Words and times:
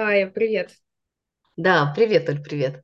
Тая, 0.00 0.26
привет. 0.30 0.80
Да, 1.56 1.92
привет, 1.94 2.28
Оль, 2.28 2.42
привет. 2.42 2.82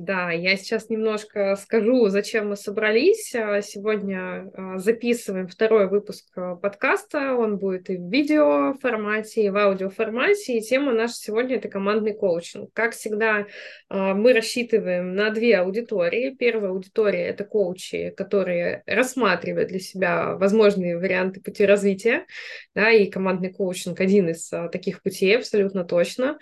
Да, 0.00 0.30
я 0.30 0.56
сейчас 0.56 0.90
немножко 0.90 1.56
скажу, 1.56 2.06
зачем 2.06 2.50
мы 2.50 2.56
собрались. 2.56 3.34
А, 3.34 3.60
Сегодня 3.60 4.48
а, 4.54 4.78
записываем 4.78 5.48
второй 5.48 5.88
выпуск 5.88 6.26
а, 6.36 6.54
подкаста. 6.54 7.34
Он 7.34 7.58
будет 7.58 7.90
и 7.90 7.96
в 7.96 8.08
видео 8.08 8.74
формате, 8.74 9.46
и 9.46 9.50
в 9.50 9.56
аудио 9.56 9.90
формате. 9.90 10.56
И 10.56 10.60
тема 10.60 10.92
наша 10.92 11.14
сегодня 11.14 11.56
это 11.56 11.68
командный 11.68 12.14
коучинг. 12.14 12.72
Как 12.74 12.92
всегда, 12.92 13.46
мы 13.90 14.32
рассчитываем 14.32 15.16
на 15.16 15.30
две 15.30 15.56
аудитории. 15.56 16.30
Первая 16.30 16.70
аудитория 16.70 17.26
это 17.26 17.42
коучи, 17.42 18.10
которые 18.16 18.84
рассматривают 18.86 19.68
для 19.68 19.80
себя 19.80 20.36
возможные 20.36 20.96
варианты 20.96 21.40
пути 21.40 21.66
развития. 21.66 22.24
Да, 22.72 22.92
и 22.92 23.10
командный 23.10 23.52
коучинг 23.52 23.98
один 23.98 24.28
из 24.28 24.48
таких 24.70 25.02
путей 25.02 25.38
абсолютно 25.38 25.82
точно. 25.82 26.38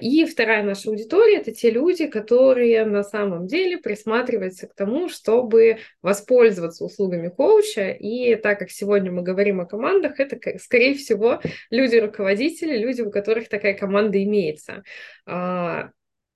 И 0.00 0.24
вторая 0.24 0.64
наша 0.64 0.90
аудитория 0.90 1.36
это 1.36 1.52
те 1.52 1.70
люди, 1.70 2.08
которые 2.08 2.55
которые 2.56 2.86
на 2.86 3.02
самом 3.02 3.46
деле 3.46 3.76
присматриваются 3.76 4.66
к 4.66 4.74
тому, 4.74 5.10
чтобы 5.10 5.76
воспользоваться 6.00 6.86
услугами 6.86 7.28
коуча. 7.28 7.90
И 7.90 8.34
так 8.36 8.58
как 8.58 8.70
сегодня 8.70 9.12
мы 9.12 9.20
говорим 9.20 9.60
о 9.60 9.66
командах, 9.66 10.18
это, 10.18 10.38
скорее 10.58 10.94
всего, 10.94 11.42
люди-руководители, 11.68 12.78
люди, 12.78 13.02
у 13.02 13.10
которых 13.10 13.50
такая 13.50 13.74
команда 13.74 14.22
имеется. 14.24 14.84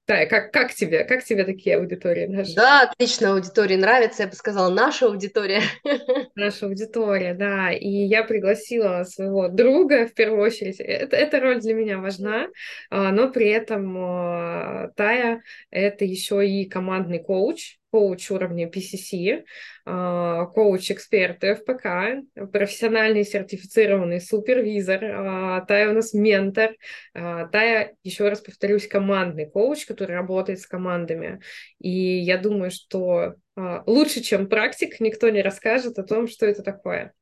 Да, 0.06 0.26
как, 0.26 0.52
как 0.52 0.74
тебе? 0.74 1.04
Как 1.04 1.24
тебе 1.24 1.44
такие 1.44 1.76
аудитории 1.76 2.26
наши? 2.26 2.54
Да, 2.54 2.82
отлично, 2.82 3.32
аудитории 3.32 3.76
нравится, 3.76 4.24
я 4.24 4.28
бы 4.28 4.34
сказала, 4.34 4.72
наша 4.72 5.06
аудитория. 5.06 5.62
Наша 6.34 6.66
аудитория, 6.66 7.34
да. 7.34 7.70
И 7.72 7.88
я 7.88 8.24
пригласила 8.24 9.04
своего 9.04 9.48
друга, 9.48 10.06
в 10.06 10.14
первую 10.14 10.42
очередь. 10.42 10.80
Это, 10.80 11.16
эта 11.16 11.40
роль 11.40 11.60
для 11.60 11.74
меня 11.74 11.98
важна, 11.98 12.48
а, 12.90 13.12
но 13.12 13.30
при 13.30 13.48
этом 13.48 13.96
а, 13.98 14.88
Тая— 14.96 15.42
это 15.70 16.04
еще 16.04 16.46
и 16.46 16.68
командный 16.68 17.18
коуч, 17.18 17.79
коуч 17.90 18.30
уровня 18.30 18.68
PCC, 18.68 19.44
а, 19.84 20.46
коуч-эксперт 20.46 21.42
ФПК, 21.42 22.22
профессиональный 22.52 23.24
сертифицированный 23.24 24.20
супервизор, 24.20 25.00
а, 25.04 25.60
Тая 25.66 25.90
у 25.90 25.94
нас 25.94 26.14
ментор, 26.14 26.74
а, 27.14 27.46
Тая, 27.48 27.94
еще 28.02 28.28
раз 28.28 28.40
повторюсь, 28.40 28.86
командный 28.86 29.50
коуч, 29.50 29.86
который 29.86 30.16
работает 30.16 30.60
с 30.60 30.66
командами. 30.66 31.40
И 31.80 31.90
я 31.90 32.38
думаю, 32.38 32.70
что 32.70 33.34
лучше, 33.56 34.20
чем 34.20 34.48
практик, 34.48 35.00
никто 35.00 35.28
не 35.28 35.42
расскажет 35.42 35.98
о 35.98 36.02
том, 36.02 36.28
что 36.28 36.46
это 36.46 36.62
такое. 36.62 37.12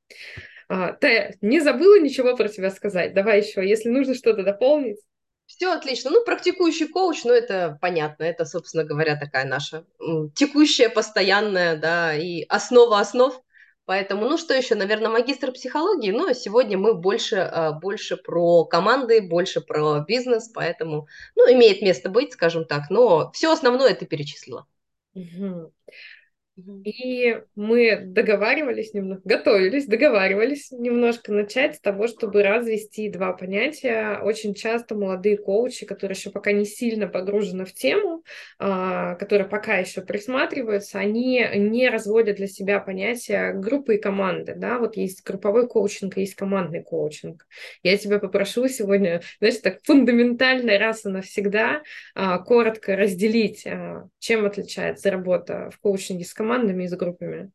Тая, 0.69 1.35
не 1.41 1.61
забыла 1.61 1.99
ничего 1.99 2.37
про 2.37 2.49
тебя 2.49 2.71
сказать? 2.71 3.15
Давай 3.15 3.41
еще, 3.41 3.67
если 3.67 3.89
нужно 3.89 4.15
что-то 4.15 4.45
дополнить. 4.45 4.99
Все 5.49 5.73
отлично. 5.73 6.11
Ну, 6.11 6.25
практикующий 6.25 6.89
коуч, 6.89 7.25
ну, 7.25 7.33
это 7.33 7.79
понятно, 7.81 8.25
это, 8.25 8.45
собственно 8.45 8.85
говоря, 8.85 9.17
такая 9.17 9.47
наша 9.47 9.87
текущая, 10.35 10.91
постоянная, 10.91 11.75
да, 11.75 12.15
и 12.15 12.43
основа 12.49 13.01
основ. 13.01 13.35
Поэтому, 13.87 14.29
ну, 14.29 14.37
что 14.37 14.53
еще, 14.53 14.75
наверное, 14.75 15.09
магистр 15.09 15.51
психологии, 15.51 16.11
но 16.11 16.35
сегодня 16.35 16.77
мы 16.77 16.93
больше, 16.93 17.37
а, 17.37 17.73
больше 17.73 18.19
про 18.19 18.67
команды, 18.67 19.23
больше 19.23 19.63
про 19.63 20.01
бизнес, 20.01 20.49
поэтому, 20.49 21.09
ну, 21.35 21.51
имеет 21.51 21.81
место 21.81 22.11
быть, 22.11 22.35
скажем 22.35 22.67
так, 22.67 22.91
но 22.91 23.33
все 23.33 23.51
основное 23.51 23.95
ты 23.95 24.05
перечислила. 24.05 24.67
Угу. 25.15 25.73
И 26.85 27.41
мы 27.55 28.01
договаривались 28.05 28.93
немного, 28.93 29.21
готовились, 29.25 29.87
договаривались 29.87 30.73
немножко 30.73 31.33
начать 31.33 31.77
с 31.77 31.81
того, 31.81 32.09
чтобы 32.09 32.43
развести 32.43 33.09
два 33.09 33.33
понятия. 33.33 34.19
Очень 34.23 34.55
часто 34.55 34.97
молодые 34.97 35.37
коучи, 35.37 35.87
которые 35.87 36.17
еще 36.17 36.31
пока 36.31 36.51
не 36.51 36.65
сильно 36.65 37.07
погружены 37.07 37.65
в 37.65 37.73
тему, 37.73 38.25
а, 38.59 39.15
которые 39.17 39.49
пока 39.49 39.77
еще 39.77 40.01
присматриваются, 40.01 40.99
они 40.99 41.47
не 41.55 41.89
разводят 41.89 42.39
для 42.39 42.49
себя 42.49 42.81
понятия 42.81 43.53
группы 43.53 43.95
и 43.95 44.01
команды. 44.01 44.55
Да? 44.57 44.79
Вот 44.79 44.97
есть 44.97 45.23
групповой 45.25 45.69
коучинг, 45.69 46.17
есть 46.17 46.35
командный 46.35 46.83
коучинг. 46.83 47.47
Я 47.85 47.97
тебя 47.97 48.19
попрошу 48.19 48.67
сегодня, 48.67 49.21
знаешь, 49.39 49.59
так 49.59 49.79
фундаментально 49.85 50.77
раз 50.79 51.05
и 51.05 51.09
навсегда 51.09 51.83
а, 52.17 52.39
коротко 52.39 52.97
разделить, 52.97 53.65
а, 53.65 54.09
чем 54.19 54.45
отличается 54.45 55.13
работа 55.13 55.71
в 55.73 55.79
коучинге 55.79 56.25
с 56.25 56.35
командой 56.35 56.48
командами 56.49 56.85
и 56.85 56.89
с 56.89 56.97
группами. 56.97 57.53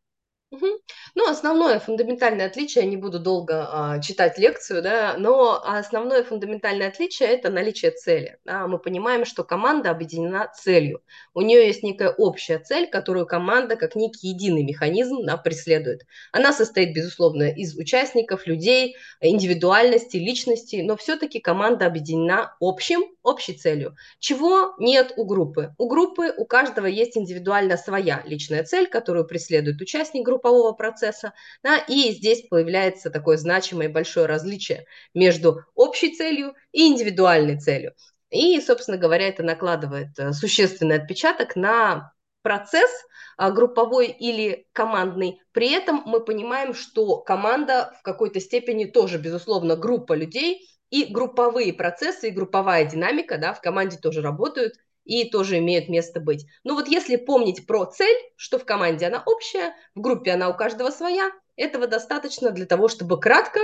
Угу. 0.53 0.67
Ну, 1.15 1.27
основное 1.27 1.79
фундаментальное 1.79 2.45
отличие, 2.45 2.83
я 2.83 2.89
не 2.89 2.95
буду 2.95 3.17
долго 3.17 3.67
а, 3.71 3.99
читать 3.99 4.37
лекцию, 4.37 4.83
да, 4.83 5.15
но 5.17 5.59
основное 5.65 6.23
фундаментальное 6.23 6.89
отличие– 6.89 7.29
это 7.29 7.49
наличие 7.49 7.89
цели. 7.89 8.37
Да. 8.45 8.67
Мы 8.67 8.77
понимаем, 8.77 9.25
что 9.25 9.43
команда 9.43 9.89
объединена 9.89 10.47
целью. 10.53 11.01
У 11.33 11.41
нее 11.41 11.65
есть 11.65 11.81
некая 11.81 12.11
общая 12.11 12.59
цель, 12.59 12.87
которую 12.87 13.25
команда, 13.25 13.75
как 13.75 13.95
некий 13.95 14.27
единый 14.27 14.63
механизм, 14.63 15.23
да, 15.25 15.37
преследует. 15.37 16.05
Она 16.31 16.53
состоит, 16.53 16.93
безусловно, 16.93 17.49
из 17.49 17.75
участников, 17.75 18.45
людей, 18.45 18.95
индивидуальности, 19.21 20.17
личности, 20.17 20.83
но 20.85 20.95
все-таки 20.97 21.39
команда 21.39 21.87
объединена 21.87 22.55
общим, 22.59 23.05
общей 23.23 23.53
целью. 23.53 23.95
Чего 24.19 24.75
нет 24.77 25.13
у 25.17 25.25
группы? 25.25 25.73
У 25.79 25.87
группы 25.87 26.31
у 26.37 26.45
каждого 26.45 26.85
есть 26.85 27.17
индивидуально 27.17 27.75
своя 27.75 28.21
личная 28.27 28.63
цель, 28.63 28.87
которую 28.87 29.25
преследует 29.25 29.81
участник 29.81 30.23
группы, 30.23 30.42
группового 30.43 30.73
процесса, 30.73 31.33
да, 31.63 31.77
и 31.77 32.11
здесь 32.11 32.47
появляется 32.49 33.09
такое 33.09 33.37
значимое 33.37 33.89
большое 33.89 34.25
различие 34.25 34.85
между 35.13 35.61
общей 35.75 36.15
целью 36.15 36.53
и 36.71 36.87
индивидуальной 36.87 37.59
целью. 37.59 37.93
И, 38.29 38.59
собственно 38.61 38.97
говоря, 38.97 39.27
это 39.27 39.43
накладывает 39.43 40.17
э, 40.17 40.33
существенный 40.33 40.95
отпечаток 40.97 41.55
на 41.55 42.11
процесс 42.41 42.89
а, 43.37 43.51
групповой 43.51 44.07
или 44.07 44.67
командный. 44.73 45.39
При 45.53 45.71
этом 45.71 46.03
мы 46.05 46.19
понимаем, 46.19 46.73
что 46.73 47.19
команда 47.19 47.93
в 47.99 48.01
какой-то 48.01 48.39
степени 48.39 48.85
тоже, 48.85 49.17
безусловно, 49.17 49.75
группа 49.75 50.13
людей, 50.13 50.67
и 50.89 51.11
групповые 51.11 51.73
процессы, 51.73 52.27
и 52.27 52.31
групповая 52.31 52.85
динамика 52.85 53.39
да, 53.39 53.53
в 53.53 53.61
команде 53.61 53.97
тоже 53.97 54.21
работают, 54.21 54.73
и 55.05 55.29
тоже 55.29 55.57
имеют 55.59 55.89
место 55.89 56.19
быть. 56.19 56.45
Но 56.63 56.75
вот 56.75 56.87
если 56.87 57.15
помнить 57.15 57.65
про 57.67 57.85
цель, 57.85 58.15
что 58.35 58.57
в 58.59 58.65
команде 58.65 59.07
она 59.07 59.23
общая, 59.25 59.73
в 59.95 60.01
группе 60.01 60.31
она 60.31 60.49
у 60.49 60.55
каждого 60.55 60.89
своя, 60.91 61.31
этого 61.55 61.87
достаточно 61.87 62.51
для 62.51 62.65
того, 62.65 62.87
чтобы 62.87 63.19
кратко 63.19 63.59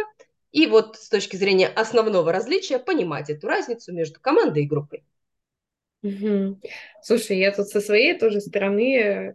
и 0.52 0.68
вот 0.68 0.96
с 0.98 1.10
точки 1.10 1.36
зрения 1.36 1.68
основного 1.68 2.32
различия 2.32 2.80
понимать 2.80 3.30
эту 3.30 3.48
разницу 3.48 3.94
между 3.94 4.20
командой 4.20 4.64
и 4.64 4.68
группой. 4.68 5.04
Угу. 6.02 6.62
Слушай, 7.02 7.40
я 7.40 7.52
тут 7.52 7.68
со 7.68 7.82
своей 7.82 8.18
тоже 8.18 8.40
стороны 8.40 8.96
э, 8.96 9.32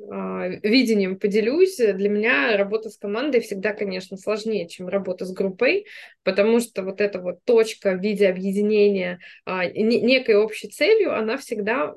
видением 0.63 1.19
поделюсь. 1.19 1.77
Для 1.77 2.09
меня 2.09 2.57
работа 2.57 2.89
с 2.89 2.97
командой 2.97 3.41
всегда, 3.43 3.75
конечно, 3.75 4.17
сложнее, 4.17 4.67
чем 4.67 4.89
работа 4.89 5.27
с 5.27 5.33
группой, 5.33 5.85
потому 6.23 6.61
что 6.61 6.83
вот 6.83 7.03
эта 7.03 7.21
вот 7.21 7.45
точка 7.45 7.93
в 7.93 8.01
виде 8.01 8.27
объединения 8.29 9.19
э, 9.45 9.73
некой 9.73 10.37
общей 10.37 10.69
целью, 10.69 11.15
она 11.15 11.37
всегда 11.37 11.95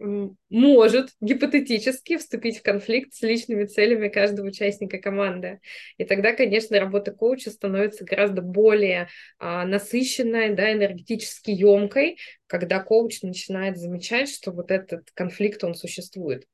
может 0.50 1.10
гипотетически 1.22 2.18
вступить 2.18 2.60
в 2.60 2.64
конфликт 2.64 3.14
с 3.14 3.22
личными 3.22 3.66
целями 3.66 4.10
каждого 4.10 4.48
участника 4.48 4.98
команды. 4.98 5.60
И 5.98 6.04
тогда, 6.04 6.34
конечно, 6.34 6.78
работа 6.78 7.12
коуча 7.12 7.52
становится 7.52 8.04
гораздо 8.04 8.42
более 8.42 9.08
э, 9.40 9.64
насыщенной, 9.64 10.54
да, 10.56 10.74
энергетически 10.74 11.52
емкой, 11.52 12.18
когда 12.48 12.80
коуч 12.80 13.22
начинает 13.22 13.78
замечать, 13.78 14.30
что 14.30 14.52
вот 14.52 14.72
этот 14.72 15.12
конфликт, 15.14 15.64
он 15.64 15.76
существует. 15.76 16.48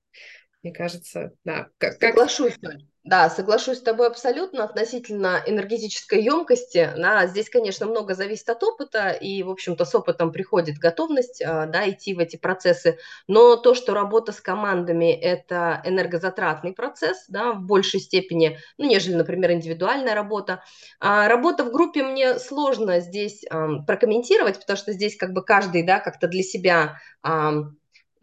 Мне 0.62 0.74
кажется, 0.74 1.34
да. 1.44 1.70
Как, 1.78 2.00
Соглашусь. 2.00 2.58
Да, 3.06 3.30
соглашусь 3.30 3.80
с 3.80 3.82
тобой 3.82 4.08
абсолютно 4.08 4.64
относительно 4.64 5.44
энергетической 5.46 6.24
емкости. 6.24 6.90
Да, 6.96 7.28
здесь, 7.28 7.50
конечно, 7.50 7.86
много 7.86 8.14
зависит 8.16 8.48
от 8.50 8.64
опыта, 8.64 9.10
и, 9.10 9.44
в 9.44 9.50
общем-то, 9.50 9.84
с 9.84 9.94
опытом 9.94 10.32
приходит 10.32 10.78
готовность 10.78 11.42
а, 11.42 11.66
да, 11.66 11.90
идти 11.90 12.14
в 12.14 12.20
эти 12.20 12.38
процессы. 12.38 12.98
Но 13.28 13.58
то, 13.58 13.74
что 13.76 13.94
работа 13.94 14.32
с 14.32 14.40
командами– 14.40 15.12
это 15.22 15.82
энергозатратный 15.84 16.72
процесс 16.72 17.26
да, 17.28 17.52
в 17.52 17.64
большей 17.64 18.00
степени, 18.00 18.58
ну, 18.78 18.86
нежели, 18.88 19.16
например, 19.16 19.52
индивидуальная 19.52 20.16
работа. 20.16 20.64
А 21.02 21.28
работа 21.28 21.66
в 21.66 21.74
группе 21.74 22.04
мне 22.04 22.40
сложно 22.40 23.02
здесь 23.02 23.44
а, 23.50 23.80
прокомментировать, 23.86 24.60
потому 24.62 24.78
что 24.78 24.94
здесь 24.94 25.18
как 25.18 25.34
бы 25.34 25.44
каждый 25.44 25.84
да, 25.84 26.00
как-то 26.00 26.30
для 26.30 26.42
себя 26.44 27.00
а, 27.22 27.52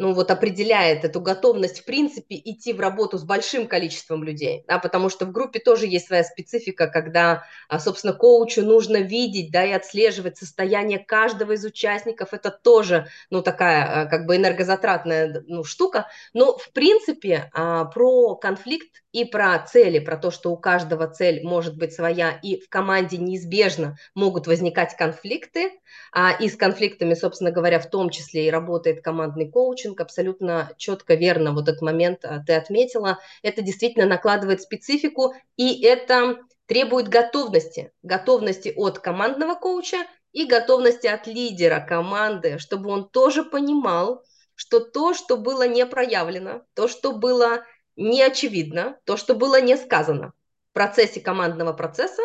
ну, 0.01 0.15
вот 0.15 0.31
определяет 0.31 1.05
эту 1.05 1.21
готовность, 1.21 1.81
в 1.81 1.85
принципе, 1.85 2.35
идти 2.43 2.73
в 2.73 2.81
работу 2.81 3.19
с 3.19 3.23
большим 3.23 3.67
количеством 3.67 4.25
людей, 4.25 4.65
да, 4.67 4.79
потому 4.79 5.11
что 5.11 5.27
в 5.27 5.31
группе 5.31 5.59
тоже 5.61 5.87
есть 5.87 6.07
своя 6.07 6.25
специфика, 6.25 6.87
когда, 6.87 7.45
а, 7.69 7.79
собственно, 7.79 8.15
коучу 8.15 8.63
нужно 8.63 8.97
видеть, 8.97 9.53
да, 9.53 9.63
и 9.63 9.73
отслеживать 9.73 10.39
состояние 10.39 11.01
каждого 11.01 11.53
из 11.53 11.67
участников, 11.67 12.33
это 12.33 12.51
тоже, 12.51 13.09
ну, 13.29 13.43
такая, 13.43 14.05
а, 14.05 14.07
как 14.07 14.25
бы 14.25 14.37
энергозатратная, 14.37 15.45
ну, 15.47 15.65
штука, 15.65 16.07
но, 16.33 16.57
в 16.57 16.73
принципе, 16.73 17.51
а, 17.53 17.85
про 17.85 18.37
конфликт 18.37 19.03
и 19.13 19.25
про 19.25 19.59
цели, 19.59 19.99
про 19.99 20.17
то, 20.17 20.31
что 20.31 20.51
у 20.51 20.57
каждого 20.57 21.09
цель 21.09 21.43
может 21.43 21.77
быть 21.77 21.93
своя, 21.93 22.39
и 22.43 22.61
в 22.61 22.69
команде 22.69 23.17
неизбежно 23.19 23.97
могут 24.15 24.47
возникать 24.47 24.97
конфликты, 24.97 25.73
а, 26.13 26.33
и 26.33 26.49
с 26.49 26.57
конфликтами, 26.57 27.15
собственно 27.15 27.51
говоря, 27.51 27.81
в 27.81 27.91
том 27.91 28.11
числе 28.11 28.47
и 28.47 28.51
работает 28.51 29.03
командный 29.03 29.51
коучинг, 29.51 30.01
абсолютно 30.01 30.73
четко, 30.77 31.15
верно 31.15 31.53
вот 31.53 31.69
этот 31.69 31.83
момент 31.83 32.25
а, 32.25 32.43
ты 32.45 32.55
отметила, 32.55 33.19
это 33.43 33.63
действительно 33.63 34.07
накладывает 34.07 34.63
специфику, 34.63 35.35
и 35.57 35.85
это 35.85 36.39
требует 36.67 37.09
готовности, 37.09 37.93
готовности 38.03 38.73
от 38.77 39.01
командного 39.01 39.55
коуча 39.55 39.99
и 40.33 40.47
готовности 40.47 41.09
от 41.09 41.27
лидера 41.27 41.81
команды, 41.81 42.59
чтобы 42.59 42.91
он 42.91 43.09
тоже 43.09 43.43
понимал, 43.43 44.23
что 44.55 44.79
то, 44.79 45.15
что 45.15 45.37
было 45.37 45.67
не 45.67 45.85
проявлено, 45.87 46.63
то, 46.75 46.87
что 46.87 47.13
было 47.13 47.65
не 48.01 48.23
очевидно, 48.23 48.99
то, 49.05 49.17
что 49.17 49.35
было 49.35 49.61
не 49.61 49.77
сказано 49.77 50.33
в 50.71 50.75
процессе 50.75 51.21
командного 51.21 51.73
процесса, 51.73 52.23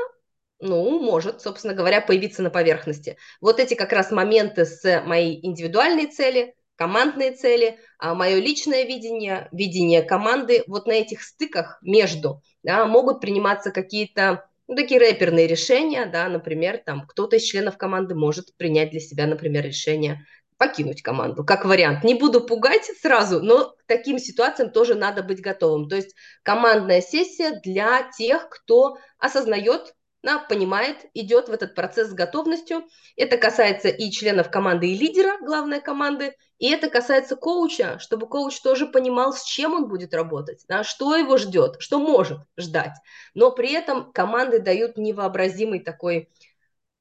ну, 0.62 1.00
может, 1.00 1.42
собственно 1.42 1.74
говоря, 1.74 2.00
появиться 2.00 2.42
на 2.42 2.50
поверхности. 2.50 3.18
Вот 3.42 3.60
эти 3.60 3.74
как 3.74 3.92
раз 3.92 4.10
моменты 4.10 4.66
с 4.66 5.04
моей 5.06 5.46
индивидуальной 5.46 6.08
цели, 6.08 6.56
командные 6.78 7.34
цели, 7.34 7.78
а 8.00 8.16
мое 8.16 8.38
личное 8.38 8.86
видение, 8.86 9.50
видение 9.52 10.02
команды, 10.02 10.64
вот 10.68 10.88
на 10.88 10.94
этих 10.94 11.22
стыках 11.22 11.78
между 11.82 12.42
да, 12.64 12.86
могут 12.86 13.20
приниматься 13.20 13.72
какие-то 13.72 14.48
ну, 14.68 14.76
такие 14.76 15.00
рэперные 15.00 15.46
решения, 15.46 16.06
да, 16.06 16.30
например, 16.30 16.82
там 16.86 17.06
кто-то 17.06 17.36
из 17.36 17.44
членов 17.44 17.78
команды 17.78 18.16
может 18.16 18.56
принять 18.56 18.92
для 18.92 19.00
себя, 19.02 19.28
например, 19.28 19.66
решение 19.66 20.26
покинуть 20.58 21.02
команду, 21.02 21.44
как 21.44 21.66
вариант. 21.66 22.04
Не 22.04 22.16
буду 22.16 22.42
пугать 22.42 22.86
сразу, 23.02 23.42
но 23.42 23.72
к 23.72 23.84
таким 23.88 24.20
ситуациям 24.20 24.72
тоже 24.72 24.96
надо 24.96 25.24
быть 25.24 25.42
готовым. 25.42 25.90
То 25.90 25.96
есть 25.96 26.16
командная 26.44 27.02
сессия 27.02 27.60
для 27.64 28.10
тех, 28.18 28.50
кто 28.50 28.98
осознает, 29.18 29.94
да, 30.24 30.40
понимает, 30.40 31.06
идет 31.14 31.50
в 31.50 31.52
этот 31.52 31.76
процесс 31.76 32.10
с 32.10 32.14
готовностью. 32.14 32.84
Это 33.16 33.38
касается 33.38 33.90
и 33.90 34.10
членов 34.12 34.50
команды, 34.50 34.88
и 34.88 34.98
лидера 34.98 35.38
главной 35.42 35.82
команды, 35.82 36.34
и 36.58 36.70
это 36.70 36.90
касается 36.90 37.36
коуча, 37.36 38.00
чтобы 38.00 38.28
коуч 38.28 38.60
тоже 38.62 38.88
понимал, 38.88 39.34
с 39.34 39.44
чем 39.44 39.74
он 39.74 39.88
будет 39.88 40.14
работать, 40.14 40.64
да, 40.70 40.84
что 40.84 41.16
его 41.16 41.38
ждет, 41.38 41.76
что 41.80 42.00
может 42.00 42.40
ждать. 42.58 42.96
Но 43.34 43.52
при 43.52 43.74
этом 43.74 44.12
команды 44.14 44.60
дают 44.60 44.98
невообразимый 44.98 45.82
такой 45.82 46.30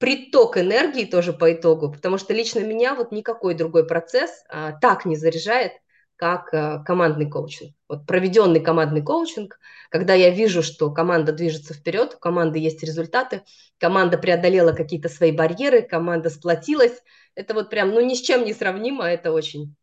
приток 0.04 0.58
энергии 0.58 1.06
тоже 1.06 1.32
по 1.32 1.50
итогу, 1.54 1.90
потому 1.90 2.18
что 2.18 2.34
лично 2.34 2.58
меня 2.58 2.94
вот 2.94 3.10
никакой 3.10 3.54
другой 3.54 3.86
процесс 3.86 4.44
а, 4.50 4.72
так 4.72 5.06
не 5.06 5.16
заряжает, 5.16 5.72
как 6.16 6.52
а, 6.52 6.80
командный 6.84 7.26
коучинг. 7.26 7.74
Вот 7.88 8.06
проведенный 8.06 8.60
командный 8.60 9.00
коучинг, 9.00 9.58
когда 9.88 10.12
я 10.12 10.28
вижу, 10.28 10.62
что 10.62 10.90
команда 10.90 11.32
движется 11.32 11.72
вперед, 11.72 12.16
у 12.16 12.18
команды 12.18 12.58
есть 12.58 12.82
результаты, 12.82 13.44
команда 13.78 14.18
преодолела 14.18 14.74
какие-то 14.74 15.08
свои 15.08 15.32
барьеры, 15.32 15.80
команда 15.80 16.28
сплотилась, 16.28 17.00
это 17.34 17.54
вот 17.54 17.70
прям, 17.70 17.92
ну, 17.92 18.02
ни 18.02 18.12
с 18.12 18.20
чем 18.20 18.44
не 18.44 18.52
сравнимо, 18.52 19.06
это 19.06 19.32
очень 19.32 19.74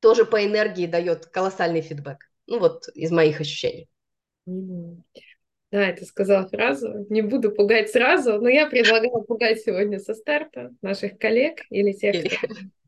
тоже 0.00 0.24
по 0.24 0.44
энергии 0.44 0.88
дает 0.88 1.26
колоссальный 1.26 1.80
фидбэк. 1.80 2.28
Ну, 2.48 2.58
вот 2.58 2.88
из 2.88 3.12
моих 3.12 3.40
ощущений. 3.40 3.88
Да, 5.74 5.90
ты 5.90 6.04
сказала 6.04 6.46
фразу. 6.46 7.04
Не 7.10 7.20
буду 7.22 7.50
пугать 7.50 7.90
сразу, 7.90 8.40
но 8.40 8.48
я 8.48 8.68
предлагаю 8.68 9.24
пугать 9.24 9.60
сегодня 9.60 9.98
со 9.98 10.14
старта 10.14 10.70
наших 10.82 11.18
коллег 11.18 11.62
или 11.68 11.90
тех, 11.90 12.14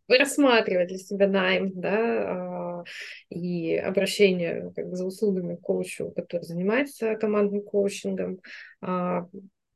кто 0.05 0.17
рассматривает 0.17 0.87
для 0.87 0.99
себя 0.99 1.27
найм, 1.27 1.73
да, 1.75 1.97
а, 1.99 2.85
и 3.29 3.75
обращение 3.75 4.73
как 4.77 4.89
бы, 4.89 4.95
за 4.95 5.05
услугами 5.05 5.57
к 5.57 5.63
коучу, 5.63 6.13
который 6.15 6.45
занимается 6.45 7.17
командным 7.17 7.63
коучингом. 7.63 8.39
А, 8.81 9.27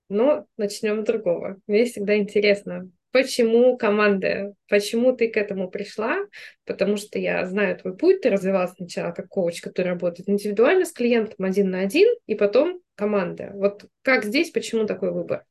но 0.09 0.47
начнем 0.57 1.03
с 1.03 1.05
другого. 1.05 1.57
Мне 1.67 1.87
всегда 1.87 2.17
интересно, 2.17 2.93
почему 3.11 3.77
команда, 3.77 4.55
почему 4.69 5.17
ты 5.17 5.27
к 5.27 5.37
этому 5.37 5.69
пришла, 5.69 6.17
потому 6.65 6.97
что 6.97 7.19
я 7.19 7.45
знаю 7.45 7.77
твой 7.77 7.97
путь, 7.97 8.21
ты 8.21 8.31
развивалась 8.31 8.75
сначала 8.77 9.11
как 9.11 9.27
коуч, 9.27 9.61
который 9.61 9.89
работает 9.89 10.29
индивидуально 10.29 10.85
с 10.85 10.93
клиентом 10.93 11.45
один 11.45 11.71
на 11.71 11.81
один, 11.81 12.09
и 12.27 12.37
потом 12.37 12.81
команда. 13.01 13.51
Вот 13.55 13.87
как 14.03 14.25
здесь, 14.25 14.51
почему 14.51 14.87
такой 14.87 15.11
выбор? 15.13 15.45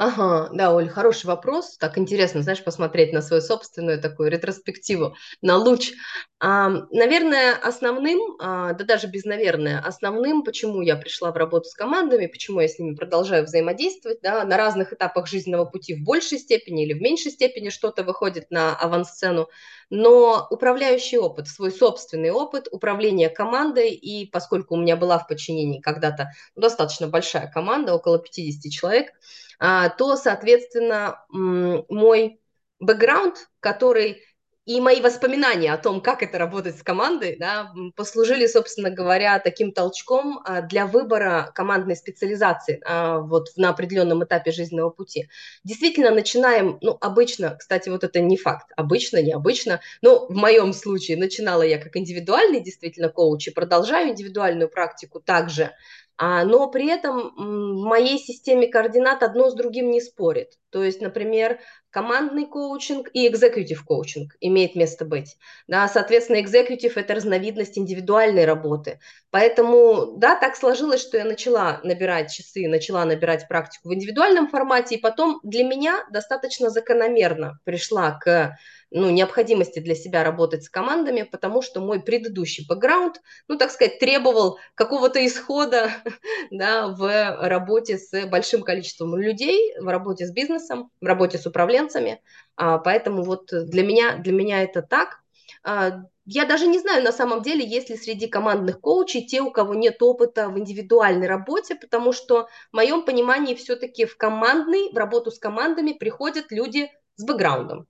Ага, 0.00 0.48
да, 0.52 0.72
Оль, 0.72 0.88
хороший 0.88 1.26
вопрос. 1.26 1.76
Так 1.76 1.98
интересно, 1.98 2.40
знаешь, 2.42 2.62
посмотреть 2.62 3.12
на 3.12 3.20
свою 3.20 3.42
собственную 3.42 4.00
такую 4.00 4.30
ретроспективу, 4.30 5.16
на 5.42 5.56
луч. 5.56 5.90
А, 6.38 6.68
наверное, 6.92 7.56
основным, 7.56 8.36
а, 8.40 8.74
да 8.74 8.84
даже 8.84 9.08
без 9.08 9.24
наверное, 9.24 9.80
основным, 9.84 10.44
почему 10.44 10.82
я 10.82 10.94
пришла 10.94 11.32
в 11.32 11.36
работу 11.36 11.64
с 11.68 11.74
командами, 11.74 12.26
почему 12.28 12.60
я 12.60 12.68
с 12.68 12.78
ними 12.78 12.94
продолжаю 12.94 13.42
взаимодействовать, 13.44 14.20
да, 14.22 14.44
на 14.44 14.56
разных 14.56 14.92
этапах 14.92 15.26
жизненного 15.26 15.64
пути 15.64 15.94
в 15.96 16.04
большей 16.04 16.38
степени 16.38 16.84
или 16.84 16.92
в 16.92 17.02
меньшей 17.02 17.32
степени 17.32 17.70
что-то 17.70 18.04
выходит 18.04 18.52
на 18.52 18.76
авансцену, 18.76 19.48
но 19.90 20.46
управляющий 20.50 21.18
опыт, 21.18 21.48
свой 21.48 21.72
собственный 21.72 22.30
опыт 22.30 22.68
управления 22.70 23.30
командой, 23.30 23.90
и 23.90 24.26
поскольку 24.30 24.74
у 24.76 24.78
меня 24.78 24.94
была 24.96 25.18
в 25.18 25.26
подчинении 25.26 25.80
когда-то 25.80 26.28
достаточно 26.54 27.08
большая 27.08 27.50
команда, 27.50 27.94
около 27.96 28.20
50 28.20 28.70
человек, 28.70 29.08
то, 29.58 30.16
соответственно, 30.16 31.24
мой 31.28 32.40
бэкграунд, 32.80 33.48
который 33.60 34.22
и 34.68 34.82
мои 34.82 35.00
воспоминания 35.00 35.72
о 35.72 35.78
том, 35.78 36.02
как 36.02 36.22
это 36.22 36.36
работать 36.36 36.78
с 36.78 36.82
командой, 36.82 37.36
да, 37.40 37.72
послужили, 37.96 38.46
собственно 38.46 38.90
говоря, 38.90 39.38
таким 39.38 39.72
толчком 39.72 40.42
а, 40.44 40.60
для 40.60 40.86
выбора 40.86 41.50
командной 41.54 41.96
специализации 41.96 42.82
а, 42.84 43.20
вот 43.20 43.46
на 43.56 43.70
определенном 43.70 44.24
этапе 44.24 44.50
жизненного 44.50 44.90
пути. 44.90 45.30
Действительно, 45.64 46.10
начинаем, 46.10 46.76
ну, 46.82 46.98
обычно, 47.00 47.56
кстати, 47.58 47.88
вот 47.88 48.04
это 48.04 48.20
не 48.20 48.36
факт, 48.36 48.70
обычно, 48.76 49.22
необычно, 49.22 49.80
но 50.02 50.26
в 50.26 50.34
моем 50.34 50.74
случае 50.74 51.16
начинала 51.16 51.62
я 51.62 51.78
как 51.78 51.96
индивидуальный 51.96 52.60
действительно 52.60 53.08
коуч 53.08 53.48
и 53.48 53.52
продолжаю 53.52 54.10
индивидуальную 54.10 54.68
практику 54.68 55.18
также, 55.18 55.62
а, 55.62 55.72
но 56.18 56.68
при 56.68 56.88
этом 56.88 57.32
в 57.36 57.84
моей 57.84 58.18
системе 58.18 58.66
координат 58.66 59.22
одно 59.22 59.50
с 59.50 59.54
другим 59.54 59.90
не 59.90 60.00
спорит. 60.00 60.54
То 60.70 60.82
есть, 60.82 61.00
например, 61.00 61.60
командный 61.90 62.44
коучинг 62.46 63.08
и 63.12 63.26
экзекутив 63.28 63.84
коучинг 63.84 64.34
имеет 64.40 64.74
место 64.74 65.04
быть. 65.04 65.36
Да, 65.68 65.86
соответственно, 65.88 66.40
экзекутив– 66.40 66.96
это 66.96 67.14
разновидность 67.14 67.78
индивидуальной 67.78 68.44
работы. 68.44 69.00
Поэтому, 69.30 70.16
да, 70.18 70.34
так 70.36 70.56
сложилось, 70.56 71.00
что 71.00 71.16
я 71.18 71.24
начала 71.24 71.80
набирать 71.84 72.32
часы, 72.32 72.68
начала 72.68 73.04
набирать 73.04 73.46
практику 73.48 73.88
в 73.88 73.94
индивидуальном 73.94 74.48
формате, 74.48 74.96
и 74.96 75.00
потом 75.00 75.40
для 75.44 75.64
меня 75.64 76.04
достаточно 76.10 76.68
закономерно 76.70 77.60
пришла 77.64 78.12
к 78.18 78.56
ну, 78.90 79.10
необходимости 79.10 79.80
для 79.80 79.94
себя 79.94 80.24
работать 80.24 80.64
с 80.64 80.70
командами, 80.70 81.22
потому 81.22 81.62
что 81.62 81.80
мой 81.80 82.00
предыдущий 82.00 82.66
бэкграунд, 82.66 83.20
ну, 83.46 83.58
так 83.58 83.70
сказать, 83.70 83.98
требовал 83.98 84.58
какого-то 84.74 85.24
исхода 85.26 85.90
да, 86.50 86.88
в 86.88 87.48
работе 87.48 87.98
с 87.98 88.26
большим 88.26 88.62
количеством 88.62 89.16
людей, 89.16 89.74
в 89.78 89.86
работе 89.88 90.26
с 90.26 90.32
бизнесом, 90.32 90.90
в 91.00 91.04
работе 91.04 91.38
с 91.38 91.46
управленцами. 91.46 92.22
А, 92.56 92.78
поэтому 92.78 93.22
вот 93.22 93.50
для 93.52 93.82
меня, 93.82 94.16
для 94.16 94.32
меня 94.32 94.62
это 94.62 94.82
так. 94.82 95.20
А, 95.62 96.04
я 96.24 96.46
даже 96.46 96.66
не 96.66 96.78
знаю 96.78 97.02
на 97.04 97.12
самом 97.12 97.42
деле, 97.42 97.66
есть 97.66 97.90
ли 97.90 97.96
среди 97.96 98.26
командных 98.26 98.80
коучей 98.80 99.26
те, 99.26 99.42
у 99.42 99.50
кого 99.50 99.74
нет 99.74 100.02
опыта 100.02 100.48
в 100.48 100.58
индивидуальной 100.58 101.26
работе, 101.26 101.74
потому 101.74 102.12
что 102.12 102.48
в 102.70 102.76
моем 102.76 103.04
понимании 103.04 103.54
все-таки 103.54 104.06
в 104.06 104.16
командный, 104.16 104.90
в 104.92 104.96
работу 104.96 105.30
с 105.30 105.38
командами 105.38 105.92
приходят 105.92 106.46
люди 106.50 106.90
с 107.16 107.24
бэкграундом 107.24 107.86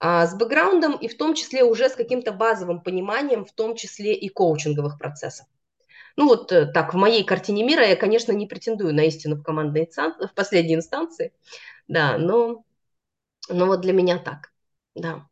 с 0.00 0.34
бэкграундом 0.34 0.96
и 0.96 1.08
в 1.08 1.16
том 1.16 1.34
числе 1.34 1.64
уже 1.64 1.88
с 1.88 1.94
каким-то 1.94 2.32
базовым 2.32 2.80
пониманием, 2.80 3.44
в 3.44 3.52
том 3.52 3.76
числе 3.76 4.14
и 4.14 4.28
коучинговых 4.28 4.98
процессов. 4.98 5.46
Ну 6.16 6.26
вот 6.26 6.52
э, 6.52 6.66
так, 6.66 6.94
в 6.94 6.96
моей 6.96 7.24
картине 7.24 7.64
мира 7.64 7.86
я, 7.86 7.96
конечно, 7.96 8.32
не 8.32 8.46
претендую 8.46 8.94
на 8.94 9.04
истину 9.06 9.36
в 9.36 9.42
командной 9.42 9.86
в 9.86 10.34
последней 10.34 10.74
инстанции, 10.74 11.32
да, 11.88 12.18
но, 12.18 12.64
но 13.48 13.66
вот 13.66 13.80
для 13.80 13.92
меня 13.92 14.18
так, 14.18 14.52
да. 14.94 15.28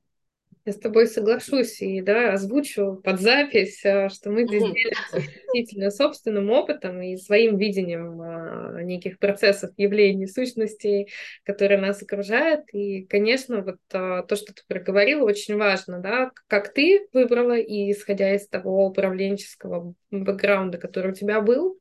Я 0.67 0.73
с 0.73 0.79
тобой 0.79 1.07
соглашусь 1.07 1.83
и 1.83 2.01
да, 2.01 2.33
озвучу 2.33 2.99
под 3.05 3.21
запись, 3.21 3.85
э, 3.85 4.09
что 4.09 4.31
мы 4.31 4.47
здесь 4.47 4.63
делимся 4.63 5.19
исключительно 5.19 5.91
собственным 5.91 6.51
опытом 6.51 7.03
и 7.03 7.19
своим 7.19 7.59
видением 7.59 8.21
а, 8.23 8.83
неких 8.83 9.19
процессов, 9.19 9.73
явлений, 9.77 10.27
сущностей, 10.27 11.11
которые 11.45 11.79
нас 11.79 12.03
окружают. 12.03 12.63
И, 12.73 13.05
конечно, 13.05 13.61
вот 13.61 13.77
а, 13.93 14.23
то, 14.23 14.37
что 14.37 14.55
ты 14.55 14.63
проговорила, 14.67 15.25
очень 15.25 15.59
важно, 15.59 16.01
да, 16.01 16.31
как 16.47 16.73
ты 16.73 17.09
выбрала, 17.13 17.59
и 17.59 17.93
исходя 17.93 18.35
из 18.35 18.49
того 18.49 18.87
управленческого 18.87 19.95
бэкграунда, 20.11 20.79
который 20.79 21.13
у 21.13 21.15
тебя 21.15 21.43
был, 21.43 21.79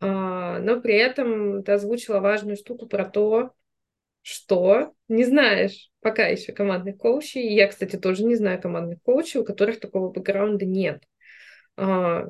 а, 0.00 0.58
но 0.58 0.80
при 0.80 0.96
этом 0.96 1.62
ты 1.62 1.70
озвучила 1.70 2.18
важную 2.18 2.56
штуку 2.56 2.86
про 2.86 3.04
то, 3.04 3.52
что 4.22 4.94
не 5.06 5.24
знаешь 5.24 5.90
пока 6.06 6.28
еще 6.28 6.52
командных 6.52 6.98
коучей. 6.98 7.52
Я, 7.52 7.66
кстати, 7.66 7.96
тоже 7.96 8.22
не 8.22 8.36
знаю 8.36 8.60
командных 8.62 9.02
коучей, 9.02 9.40
у 9.40 9.44
которых 9.44 9.80
такого 9.80 10.08
бэкграунда 10.12 10.64
нет. 10.64 11.02
А, 11.76 12.26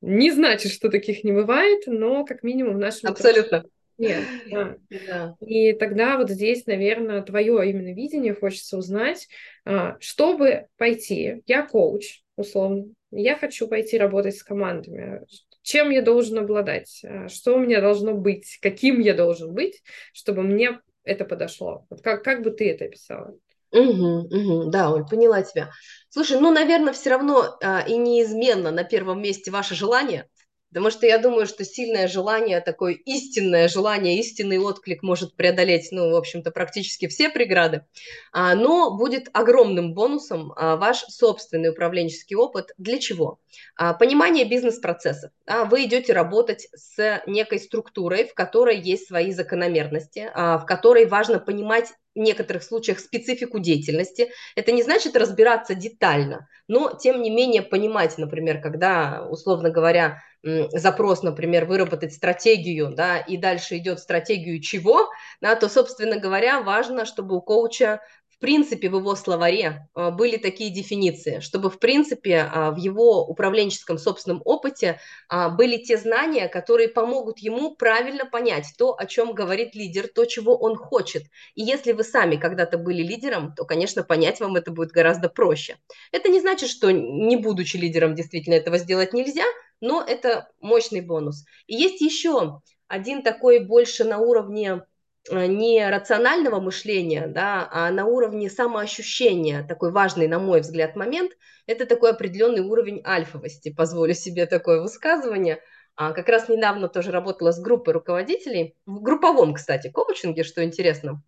не 0.00 0.32
значит, 0.32 0.72
что 0.72 0.88
таких 0.88 1.22
не 1.22 1.30
бывает, 1.30 1.84
но 1.86 2.24
как 2.24 2.42
минимум 2.42 2.74
в 2.74 2.80
нашем 2.80 3.10
Абсолютно. 3.10 3.64
Нет. 3.96 4.24
Да. 4.50 4.74
Да. 5.06 5.36
И 5.38 5.72
тогда 5.74 6.16
вот 6.16 6.30
здесь, 6.30 6.66
наверное, 6.66 7.22
твое 7.22 7.70
именно 7.70 7.94
видение 7.94 8.34
хочется 8.34 8.76
узнать, 8.76 9.28
а, 9.64 9.96
чтобы 10.00 10.66
пойти. 10.76 11.42
Я 11.46 11.64
коуч, 11.64 12.22
условно. 12.34 12.86
Я 13.12 13.36
хочу 13.36 13.68
пойти 13.68 13.98
работать 13.98 14.36
с 14.36 14.42
командами. 14.42 15.20
Чем 15.62 15.90
я 15.90 16.02
должен 16.02 16.38
обладать? 16.38 17.02
А, 17.04 17.28
что 17.28 17.54
у 17.54 17.60
меня 17.60 17.80
должно 17.80 18.14
быть? 18.14 18.58
Каким 18.60 18.98
я 18.98 19.14
должен 19.14 19.54
быть, 19.54 19.80
чтобы 20.12 20.42
мне 20.42 20.80
это 21.04 21.24
подошло? 21.24 21.86
Вот 21.90 22.02
как, 22.02 22.22
как 22.22 22.42
бы 22.42 22.50
ты 22.50 22.70
это 22.70 22.84
описала? 22.84 23.34
Угу, 23.72 24.28
угу, 24.30 24.70
да, 24.70 24.90
Оль, 24.90 25.06
поняла 25.06 25.42
тебя. 25.42 25.70
Слушай, 26.10 26.38
ну, 26.40 26.50
наверное, 26.50 26.92
все 26.92 27.10
равно 27.10 27.56
а, 27.62 27.80
и 27.80 27.96
неизменно 27.96 28.70
на 28.70 28.84
первом 28.84 29.22
месте 29.22 29.50
ваше 29.50 29.74
желание, 29.74 30.28
Потому 30.72 30.90
что 30.90 31.06
я 31.06 31.18
думаю, 31.18 31.46
что 31.46 31.66
сильное 31.66 32.08
желание, 32.08 32.62
такое 32.62 32.94
истинное 32.94 33.68
желание, 33.68 34.18
истинный 34.18 34.58
отклик 34.58 35.02
может 35.02 35.36
преодолеть, 35.36 35.88
ну, 35.90 36.10
в 36.10 36.16
общем-то, 36.16 36.50
практически 36.50 37.08
все 37.08 37.28
преграды. 37.28 37.84
А, 38.32 38.54
но 38.54 38.96
будет 38.96 39.28
огромным 39.34 39.92
бонусом 39.92 40.54
а, 40.56 40.76
ваш 40.76 41.00
собственный 41.08 41.70
управленческий 41.70 42.36
опыт. 42.36 42.70
Для 42.78 42.98
чего? 42.98 43.38
А, 43.76 43.92
понимание 43.92 44.46
бизнес-процессов. 44.46 45.30
Вы 45.46 45.84
идете 45.84 46.14
работать 46.14 46.68
с 46.74 47.22
некой 47.26 47.58
структурой, 47.58 48.26
в 48.26 48.32
которой 48.32 48.80
есть 48.80 49.08
свои 49.08 49.30
закономерности, 49.32 50.30
в 50.34 50.64
которой 50.66 51.04
важно 51.04 51.38
понимать 51.38 51.92
в 52.14 52.18
некоторых 52.18 52.62
случаях 52.62 52.98
специфику 52.98 53.58
деятельности. 53.58 54.30
Это 54.56 54.72
не 54.72 54.82
значит 54.82 55.16
разбираться 55.16 55.74
детально, 55.74 56.48
но 56.68 56.94
тем 56.94 57.22
не 57.22 57.30
менее 57.30 57.62
понимать, 57.62 58.16
например, 58.18 58.60
когда, 58.60 59.26
условно 59.28 59.70
говоря, 59.70 60.22
запрос, 60.42 61.22
например, 61.22 61.66
выработать 61.66 62.12
стратегию, 62.12 62.92
да, 62.94 63.18
и 63.18 63.36
дальше 63.36 63.76
идет 63.76 64.00
стратегию 64.00 64.60
чего, 64.60 65.08
да, 65.40 65.54
то, 65.54 65.68
собственно 65.68 66.18
говоря, 66.18 66.60
важно, 66.60 67.04
чтобы 67.04 67.36
у 67.36 67.40
коуча 67.40 68.00
принципе 68.42 68.90
в 68.90 68.96
его 68.96 69.14
словаре 69.14 69.88
а, 69.94 70.10
были 70.10 70.36
такие 70.36 70.70
дефиниции, 70.70 71.38
чтобы 71.38 71.70
в 71.70 71.78
принципе 71.78 72.50
а, 72.52 72.72
в 72.72 72.76
его 72.76 73.24
управленческом 73.24 73.98
собственном 73.98 74.42
опыте 74.44 74.98
а, 75.28 75.48
были 75.48 75.76
те 75.76 75.96
знания, 75.96 76.48
которые 76.48 76.88
помогут 76.88 77.38
ему 77.38 77.76
правильно 77.76 78.26
понять 78.26 78.66
то, 78.76 78.98
о 78.98 79.06
чем 79.06 79.32
говорит 79.32 79.76
лидер, 79.76 80.08
то, 80.08 80.24
чего 80.24 80.56
он 80.56 80.76
хочет. 80.76 81.22
И 81.54 81.62
если 81.62 81.92
вы 81.92 82.02
сами 82.02 82.34
когда-то 82.34 82.78
были 82.78 83.02
лидером, 83.02 83.54
то, 83.54 83.64
конечно, 83.64 84.02
понять 84.02 84.40
вам 84.40 84.56
это 84.56 84.72
будет 84.72 84.90
гораздо 84.90 85.28
проще. 85.28 85.76
Это 86.10 86.28
не 86.28 86.40
значит, 86.40 86.68
что 86.68 86.90
не 86.90 87.36
будучи 87.36 87.76
лидером 87.76 88.16
действительно 88.16 88.54
этого 88.54 88.76
сделать 88.78 89.12
нельзя, 89.12 89.44
но 89.82 90.02
это 90.02 90.48
мощный 90.60 91.02
бонус. 91.02 91.44
И 91.66 91.76
есть 91.76 92.00
еще 92.00 92.62
один 92.88 93.22
такой 93.22 93.60
больше 93.60 94.04
на 94.04 94.18
уровне 94.18 94.82
Э, 95.30 95.46
не 95.46 95.88
рационального 95.88 96.60
мышления, 96.60 97.28
да, 97.28 97.68
а 97.70 97.90
на 97.92 98.06
уровне 98.06 98.50
самоощущения, 98.50 99.64
такой 99.66 99.92
важный, 99.92 100.26
на 100.26 100.40
мой 100.40 100.60
взгляд, 100.60 100.96
момент, 100.96 101.32
это 101.66 101.86
такой 101.86 102.10
определенный 102.10 102.60
уровень 102.62 103.02
альфовости, 103.06 103.72
позволю 103.72 104.14
себе 104.14 104.46
такое 104.46 104.80
высказывание. 104.80 105.60
А 105.94 106.12
как 106.12 106.28
раз 106.28 106.48
недавно 106.48 106.88
тоже 106.88 107.12
работала 107.12 107.52
с 107.52 107.60
группой 107.60 107.92
руководителей, 107.92 108.74
в 108.86 109.00
групповом, 109.00 109.54
кстати, 109.54 109.90
коучинге, 109.90 110.42
что 110.42 110.64
интересно, 110.64 111.22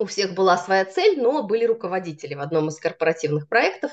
у 0.00 0.06
всех 0.06 0.34
была 0.34 0.56
своя 0.56 0.84
цель, 0.86 1.20
но 1.20 1.42
были 1.42 1.66
руководители 1.66 2.34
в 2.34 2.40
одном 2.40 2.68
из 2.68 2.78
корпоративных 2.80 3.48
проектов. 3.48 3.92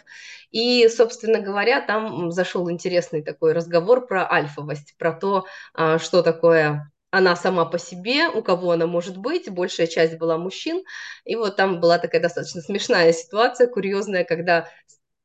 И, 0.52 0.88
собственно 0.88 1.40
говоря, 1.40 1.82
там 1.82 2.32
зашел 2.32 2.72
интересный 2.72 3.22
такой 3.22 3.52
разговор 3.52 4.08
про 4.08 4.26
альфовость, 4.32 4.96
про 4.98 5.12
то, 5.12 5.46
а, 5.74 6.00
что 6.00 6.24
такое 6.24 6.90
она 7.12 7.36
сама 7.36 7.66
по 7.66 7.78
себе, 7.78 8.30
у 8.30 8.42
кого 8.42 8.72
она 8.72 8.86
может 8.88 9.18
быть, 9.18 9.50
большая 9.50 9.88
часть 9.88 10.18
была 10.18 10.38
мужчин. 10.38 10.84
И 11.26 11.36
вот 11.36 11.56
там 11.58 11.80
была 11.80 12.00
такая 12.00 12.22
достаточно 12.22 12.62
смешная 12.62 13.12
ситуация, 13.14 13.68
курьезная, 13.68 14.24
когда 14.24 14.70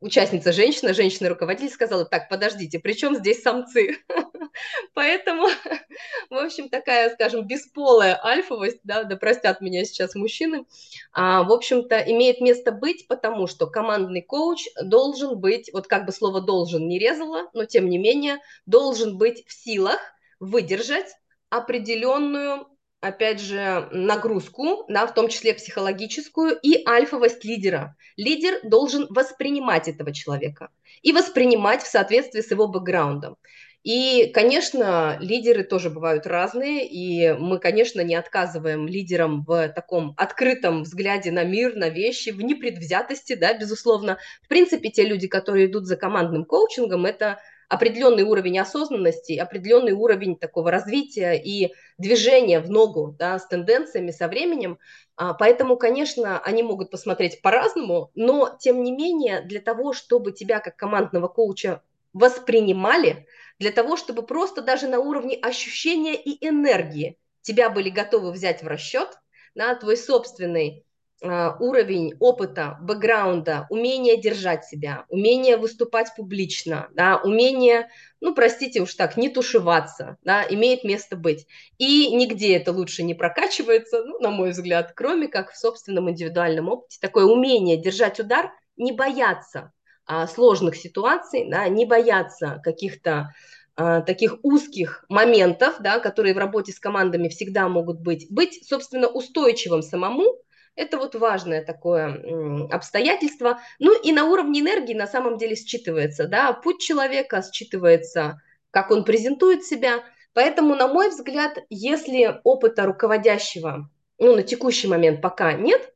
участница 0.02 0.52
женщина, 0.52 0.92
женщина-руководитель 0.92 1.72
сказала, 1.72 2.04
так, 2.04 2.28
подождите, 2.28 2.78
при 2.78 2.92
чем 2.92 3.14
здесь 3.14 3.42
самцы? 3.42 3.98
Поэтому, 4.94 5.48
в 6.30 6.34
общем, 6.34 6.68
такая, 6.68 7.10
скажем, 7.10 7.46
бесполая 7.46 8.22
альфовость, 8.22 8.80
да, 8.84 9.04
да 9.04 9.16
простят 9.16 9.60
меня 9.60 9.84
сейчас 9.84 10.14
мужчины, 10.14 10.66
а, 11.12 11.44
в 11.44 11.52
общем-то, 11.52 11.98
имеет 11.98 12.40
место 12.40 12.72
быть, 12.72 13.06
потому 13.08 13.46
что 13.46 13.66
командный 13.66 14.22
коуч 14.22 14.66
должен 14.82 15.38
быть, 15.38 15.70
вот 15.72 15.86
как 15.86 16.04
бы 16.04 16.12
слово 16.12 16.40
«должен» 16.40 16.86
не 16.88 16.98
резало, 16.98 17.48
но 17.54 17.64
тем 17.64 17.88
не 17.88 17.98
менее, 17.98 18.38
должен 18.66 19.16
быть 19.16 19.46
в 19.46 19.52
силах 19.52 20.00
выдержать 20.40 21.16
определенную, 21.48 22.66
опять 23.02 23.40
же, 23.40 23.88
нагрузку, 23.90 24.84
да, 24.88 25.06
в 25.06 25.12
том 25.12 25.28
числе 25.28 25.52
психологическую, 25.52 26.56
и 26.62 26.82
альфовость 26.88 27.44
лидера. 27.44 27.96
Лидер 28.16 28.60
должен 28.62 29.06
воспринимать 29.10 29.88
этого 29.88 30.14
человека 30.14 30.70
и 31.02 31.12
воспринимать 31.12 31.82
в 31.82 31.88
соответствии 31.88 32.40
с 32.40 32.50
его 32.50 32.68
бэкграундом. 32.68 33.36
И, 33.82 34.30
конечно, 34.32 35.18
лидеры 35.20 35.64
тоже 35.64 35.90
бывают 35.90 36.28
разные, 36.28 36.86
и 36.86 37.32
мы, 37.32 37.58
конечно, 37.58 38.00
не 38.00 38.14
отказываем 38.14 38.86
лидерам 38.86 39.42
в 39.44 39.68
таком 39.70 40.14
открытом 40.16 40.84
взгляде 40.84 41.32
на 41.32 41.42
мир, 41.42 41.74
на 41.74 41.88
вещи, 41.88 42.30
в 42.30 42.40
непредвзятости, 42.40 43.34
да, 43.34 43.52
безусловно. 43.54 44.18
В 44.42 44.46
принципе, 44.48 44.90
те 44.90 45.04
люди, 45.04 45.26
которые 45.26 45.66
идут 45.66 45.86
за 45.86 45.96
командным 45.96 46.44
коучингом, 46.44 47.06
это 47.06 47.40
определенный 47.72 48.22
уровень 48.22 48.58
осознанности, 48.58 49.32
определенный 49.32 49.92
уровень 49.92 50.36
такого 50.36 50.70
развития 50.70 51.32
и 51.32 51.72
движения 51.96 52.60
в 52.60 52.70
ногу 52.70 53.16
да, 53.18 53.38
с 53.38 53.48
тенденциями, 53.48 54.10
со 54.10 54.28
временем. 54.28 54.78
А, 55.16 55.32
поэтому, 55.32 55.78
конечно, 55.78 56.38
они 56.40 56.62
могут 56.62 56.90
посмотреть 56.90 57.40
по-разному, 57.40 58.10
но, 58.14 58.54
тем 58.60 58.82
не 58.82 58.92
менее, 58.92 59.40
для 59.40 59.58
того, 59.58 59.94
чтобы 59.94 60.32
тебя 60.32 60.60
как 60.60 60.76
командного 60.76 61.28
коуча 61.28 61.82
воспринимали, 62.12 63.26
для 63.58 63.70
того, 63.70 63.96
чтобы 63.96 64.22
просто 64.22 64.60
даже 64.60 64.86
на 64.86 64.98
уровне 64.98 65.34
ощущения 65.36 66.14
и 66.14 66.46
энергии 66.46 67.16
тебя 67.40 67.70
были 67.70 67.88
готовы 67.88 68.32
взять 68.32 68.62
в 68.62 68.66
расчет, 68.66 69.08
да, 69.54 69.74
твой 69.76 69.96
собственный 69.96 70.84
уровень 71.22 72.14
опыта, 72.18 72.78
бэкграунда, 72.82 73.66
умение 73.70 74.20
держать 74.20 74.64
себя, 74.64 75.04
умение 75.08 75.56
выступать 75.56 76.08
публично, 76.16 76.88
да, 76.94 77.20
умение, 77.22 77.88
ну, 78.20 78.34
простите 78.34 78.80
уж 78.80 78.94
так, 78.94 79.16
не 79.16 79.28
тушеваться, 79.28 80.16
да, 80.24 80.44
имеет 80.48 80.82
место 80.82 81.14
быть. 81.16 81.46
И 81.78 82.14
нигде 82.14 82.56
это 82.56 82.72
лучше 82.72 83.04
не 83.04 83.14
прокачивается, 83.14 84.02
ну, 84.02 84.18
на 84.18 84.30
мой 84.30 84.50
взгляд, 84.50 84.92
кроме 84.96 85.28
как 85.28 85.52
в 85.52 85.56
собственном 85.56 86.10
индивидуальном 86.10 86.68
опыте. 86.68 86.98
Такое 87.00 87.24
умение 87.24 87.76
держать 87.76 88.18
удар, 88.18 88.50
не 88.76 88.90
бояться 88.90 89.72
а, 90.06 90.26
сложных 90.26 90.76
ситуаций, 90.76 91.48
да, 91.48 91.68
не 91.68 91.86
бояться 91.86 92.60
каких-то 92.64 93.32
а, 93.76 94.00
таких 94.00 94.38
узких 94.42 95.04
моментов, 95.08 95.76
да, 95.80 96.00
которые 96.00 96.34
в 96.34 96.38
работе 96.38 96.72
с 96.72 96.80
командами 96.80 97.28
всегда 97.28 97.68
могут 97.68 98.00
быть, 98.00 98.26
быть, 98.30 98.66
собственно, 98.66 99.08
устойчивым 99.08 99.82
самому, 99.82 100.38
это 100.74 100.98
вот 100.98 101.14
важное 101.14 101.64
такое 101.64 102.66
обстоятельство. 102.70 103.60
Ну 103.78 103.98
и 104.00 104.12
на 104.12 104.24
уровне 104.24 104.60
энергии 104.60 104.94
на 104.94 105.06
самом 105.06 105.38
деле 105.38 105.54
считывается, 105.54 106.26
да, 106.26 106.52
путь 106.52 106.80
человека 106.80 107.42
считывается, 107.42 108.34
как 108.70 108.90
он 108.90 109.04
презентует 109.04 109.64
себя. 109.64 110.02
Поэтому, 110.34 110.74
на 110.74 110.88
мой 110.88 111.10
взгляд, 111.10 111.58
если 111.68 112.40
опыта 112.42 112.86
руководящего, 112.86 113.90
ну, 114.18 114.34
на 114.34 114.42
текущий 114.42 114.88
момент 114.88 115.20
пока 115.20 115.52
нет, 115.52 115.92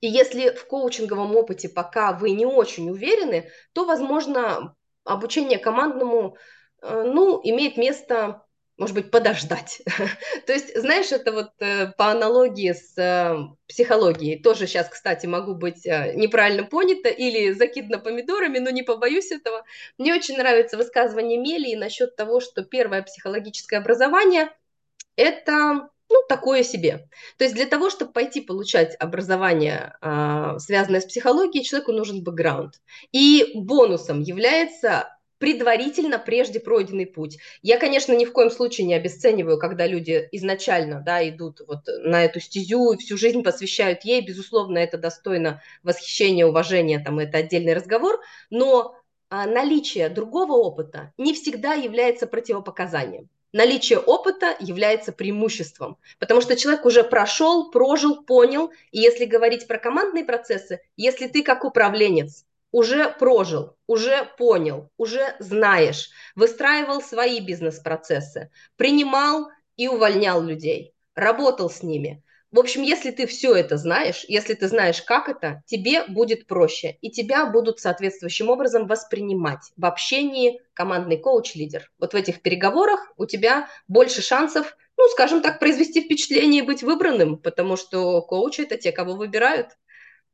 и 0.00 0.08
если 0.08 0.50
в 0.50 0.66
коучинговом 0.66 1.34
опыте 1.34 1.68
пока 1.68 2.12
вы 2.12 2.30
не 2.30 2.46
очень 2.46 2.90
уверены, 2.90 3.50
то, 3.72 3.84
возможно, 3.86 4.76
обучение 5.04 5.58
командному, 5.58 6.36
э, 6.82 7.02
ну, 7.06 7.40
имеет 7.42 7.76
место 7.76 8.45
может 8.78 8.94
быть, 8.94 9.10
подождать. 9.10 9.80
То 10.46 10.52
есть, 10.52 10.78
знаешь, 10.78 11.10
это 11.10 11.32
вот 11.32 11.50
э, 11.60 11.92
по 11.96 12.10
аналогии 12.10 12.72
с 12.72 12.92
э, 12.98 13.36
психологией. 13.66 14.42
Тоже 14.42 14.66
сейчас, 14.66 14.88
кстати, 14.88 15.26
могу 15.26 15.54
быть 15.54 15.86
э, 15.86 16.12
неправильно 16.14 16.64
понята 16.64 17.08
или 17.08 17.52
закидана 17.52 17.98
помидорами, 17.98 18.58
но 18.58 18.70
не 18.70 18.82
побоюсь 18.82 19.32
этого. 19.32 19.64
Мне 19.96 20.14
очень 20.14 20.36
нравится 20.36 20.76
высказывание 20.76 21.38
Мелии 21.38 21.74
насчет 21.74 22.16
того, 22.16 22.40
что 22.40 22.62
первое 22.62 23.02
психологическое 23.02 23.78
образование– 23.78 24.50
это 25.16 25.88
ну, 26.08 26.22
такое 26.28 26.62
себе. 26.62 27.08
То 27.38 27.44
есть 27.44 27.56
для 27.56 27.66
того, 27.66 27.90
чтобы 27.90 28.12
пойти 28.12 28.40
получать 28.40 28.94
образование, 29.00 29.96
э, 30.02 30.58
связанное 30.58 31.00
с 31.00 31.06
психологией, 31.06 31.64
человеку 31.64 31.92
нужен 31.92 32.22
бэкграунд. 32.22 32.74
И 33.12 33.52
бонусом 33.54 34.20
является 34.20 35.15
предварительно 35.38 36.18
прежде 36.18 36.60
пройденный 36.60 37.06
путь. 37.06 37.38
Я, 37.62 37.78
конечно, 37.78 38.12
ни 38.12 38.24
в 38.24 38.32
коем 38.32 38.50
случае 38.50 38.86
не 38.86 38.94
обесцениваю, 38.94 39.58
когда 39.58 39.86
люди 39.86 40.28
изначально 40.32 41.02
да, 41.04 41.26
идут 41.28 41.60
вот 41.66 41.86
на 42.04 42.24
эту 42.24 42.40
стезю 42.40 42.92
и 42.92 42.98
всю 42.98 43.16
жизнь 43.16 43.42
посвящают 43.42 44.04
ей. 44.04 44.20
Безусловно, 44.20 44.78
это 44.78 44.98
достойно 44.98 45.62
восхищения, 45.82 46.46
уважения, 46.46 46.98
там, 46.98 47.18
это 47.18 47.38
отдельный 47.38 47.74
разговор. 47.74 48.20
Но 48.50 48.96
а, 49.28 49.46
наличие 49.46 50.08
другого 50.08 50.52
опыта 50.52 51.12
не 51.18 51.34
всегда 51.34 51.74
является 51.74 52.26
противопоказанием. 52.26 53.28
Наличие 53.52 53.98
опыта 53.98 54.54
является 54.60 55.12
преимуществом, 55.12 55.96
потому 56.18 56.42
что 56.42 56.56
человек 56.56 56.84
уже 56.84 57.02
прошел, 57.02 57.70
прожил, 57.70 58.22
понял. 58.22 58.70
И 58.90 58.98
если 58.98 59.24
говорить 59.24 59.66
про 59.66 59.78
командные 59.78 60.24
процессы, 60.24 60.80
если 60.96 61.26
ты 61.26 61.42
как 61.42 61.64
управленец 61.64 62.44
уже 62.76 63.10
прожил, 63.10 63.74
уже 63.86 64.28
понял, 64.36 64.90
уже 64.98 65.34
знаешь, 65.38 66.10
выстраивал 66.34 67.00
свои 67.00 67.40
бизнес-процессы, 67.40 68.50
принимал 68.76 69.48
и 69.76 69.88
увольнял 69.88 70.42
людей, 70.42 70.92
работал 71.14 71.70
с 71.70 71.82
ними, 71.82 72.22
в 72.52 72.58
общем, 72.58 72.82
если 72.82 73.12
ты 73.12 73.26
все 73.26 73.54
это 73.54 73.78
знаешь, 73.78 74.26
если 74.28 74.52
ты 74.52 74.68
знаешь, 74.68 75.00
как 75.00 75.30
это, 75.30 75.62
тебе 75.66 76.04
будет 76.04 76.46
проще, 76.46 76.98
и 77.00 77.10
тебя 77.10 77.46
будут 77.46 77.80
соответствующим 77.80 78.50
образом 78.50 78.86
воспринимать 78.86 79.72
в 79.76 79.84
общении 79.86 80.60
командный 80.74 81.16
коуч-лидер. 81.16 81.90
Вот 81.98 82.12
в 82.12 82.16
этих 82.16 82.42
переговорах 82.42 83.00
у 83.16 83.24
тебя 83.24 83.68
больше 83.88 84.20
шансов, 84.20 84.76
ну, 84.98 85.08
скажем 85.08 85.40
так, 85.40 85.58
произвести 85.58 86.02
впечатление 86.02 86.62
и 86.62 86.66
быть 86.66 86.82
выбранным, 86.82 87.38
потому 87.38 87.76
что 87.76 88.20
коучи– 88.20 88.60
это 88.62 88.76
те, 88.76 88.92
кого 88.92 89.14
выбирают. 89.14 89.70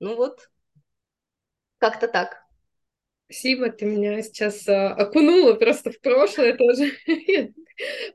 Ну 0.01 0.17
вот, 0.17 0.51
как-то 1.83 2.07
так. 2.07 2.41
Спасибо, 3.25 3.69
ты 3.71 3.87
меня 3.87 4.23
сейчас 4.23 4.69
а, 4.69 4.95
окунула 4.95 5.55
просто 5.55 5.91
в 5.91 6.01
прошлое 6.01 6.57
тоже. 6.57 6.93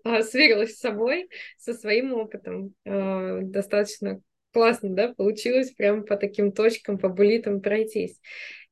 А, 0.04 0.22
сверилась 0.22 0.76
с 0.76 0.80
собой, 0.80 1.30
со 1.58 1.74
своим 1.74 2.14
опытом. 2.14 2.74
А, 2.86 3.40
достаточно 3.42 4.22
классно, 4.54 4.90
да, 4.96 5.14
получилось 5.14 5.72
прям 5.72 6.06
по 6.06 6.16
таким 6.16 6.54
точкам, 6.54 6.98
по 6.98 7.10
булитам 7.10 7.60
пройтись. 7.60 8.22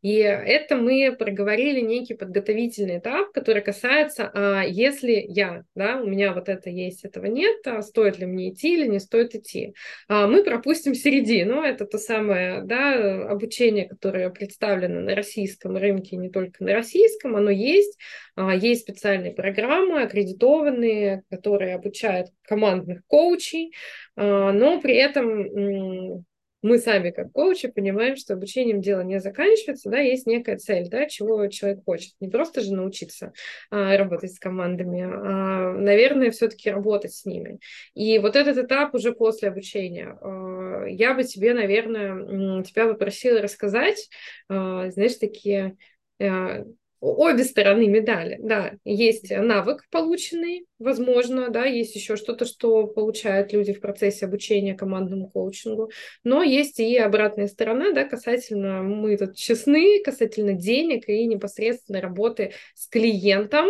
И 0.05 0.17
это 0.17 0.75
мы 0.75 1.15
проговорили 1.17 1.81
некий 1.81 2.13
подготовительный 2.13 2.99
этап, 2.99 3.31
который 3.31 3.63
касается, 3.63 4.29
а 4.35 4.61
если 4.61 5.25
я, 5.27 5.63
да, 5.73 5.99
у 5.99 6.05
меня 6.05 6.31
вот 6.31 6.47
это 6.47 6.69
есть, 6.69 7.05
этого 7.05 7.25
нет, 7.25 7.65
а 7.65 7.81
стоит 7.81 8.19
ли 8.19 8.27
мне 8.27 8.51
идти 8.51 8.75
или 8.75 8.85
не 8.85 8.99
стоит 8.99 9.33
идти. 9.33 9.73
А 10.07 10.27
мы 10.27 10.43
пропустим 10.43 10.93
середину, 10.93 11.63
это 11.63 11.87
то 11.87 11.97
самое, 11.97 12.61
да, 12.65 13.31
обучение, 13.31 13.89
которое 13.89 14.29
представлено 14.29 15.01
на 15.01 15.15
российском 15.15 15.75
рынке, 15.75 16.17
не 16.17 16.29
только 16.29 16.63
на 16.63 16.73
российском, 16.73 17.35
оно 17.35 17.49
есть, 17.49 17.97
а, 18.35 18.53
есть 18.53 18.81
специальные 18.81 19.33
программы, 19.33 20.03
аккредитованные, 20.03 21.23
которые 21.31 21.73
обучают 21.73 22.27
командных 22.43 23.01
коучей, 23.07 23.73
а, 24.15 24.51
но 24.51 24.79
при 24.79 24.97
этом 24.97 26.23
мы 26.65 26.79
сами 26.79 27.11
как 27.11 27.31
коучи 27.31 27.67
понимаем, 27.67 28.15
что 28.15 28.33
обучением 28.33 28.81
дело 28.81 29.01
не 29.01 29.19
заканчивается, 29.19 29.89
да, 29.89 29.99
есть 29.99 30.25
некая 30.25 30.57
цель, 30.57 30.89
да, 30.89 31.05
чего 31.05 31.45
человек 31.47 31.83
хочет. 31.85 32.13
Не 32.19 32.27
просто 32.27 32.61
же 32.61 32.73
научиться 32.73 33.33
а, 33.69 33.95
работать 33.97 34.33
с 34.33 34.39
командами, 34.39 35.01
а, 35.03 35.73
наверное, 35.73 36.31
все-таки 36.31 36.71
работать 36.71 37.13
с 37.13 37.25
ними. 37.25 37.59
И 37.93 38.17
вот 38.17 38.35
этот 38.35 38.57
этап 38.57 38.95
уже 38.95 39.13
после 39.13 39.49
обучения. 39.49 40.17
А, 40.21 40.85
я 40.87 41.13
бы 41.13 41.23
тебе, 41.23 41.53
наверное, 41.53 42.63
тебя 42.63 42.87
попросила 42.87 43.41
рассказать, 43.41 44.09
а, 44.49 44.89
знаешь, 44.89 45.15
такие 45.15 45.77
а, 46.19 46.63
обе 47.01 47.43
стороны 47.43 47.87
медали, 47.87 48.37
да, 48.41 48.73
есть 48.83 49.29
навык 49.31 49.83
полученный, 49.91 50.65
возможно, 50.79 51.49
да, 51.49 51.65
есть 51.65 51.95
еще 51.95 52.15
что-то, 52.15 52.45
что 52.45 52.87
получают 52.87 53.53
люди 53.53 53.73
в 53.73 53.81
процессе 53.81 54.25
обучения 54.25 54.75
командному 54.75 55.29
коучингу, 55.29 55.91
но 56.23 56.43
есть 56.43 56.79
и 56.79 56.97
обратная 56.97 57.47
сторона, 57.47 57.91
да, 57.91 58.05
касательно, 58.05 58.81
мы 58.83 59.17
тут 59.17 59.35
честны, 59.35 60.01
касательно 60.03 60.53
денег 60.53 61.07
и 61.09 61.25
непосредственно 61.27 62.01
работы 62.01 62.53
с 62.73 62.87
клиентом, 62.87 63.69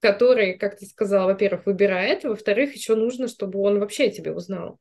который, 0.00 0.58
как 0.58 0.78
ты 0.78 0.86
сказала, 0.86 1.28
во-первых, 1.28 1.66
выбирает, 1.66 2.24
во-вторых, 2.24 2.74
еще 2.74 2.94
нужно, 2.94 3.28
чтобы 3.28 3.60
он 3.60 3.80
вообще 3.80 4.10
тебе 4.10 4.32
узнал. 4.32 4.78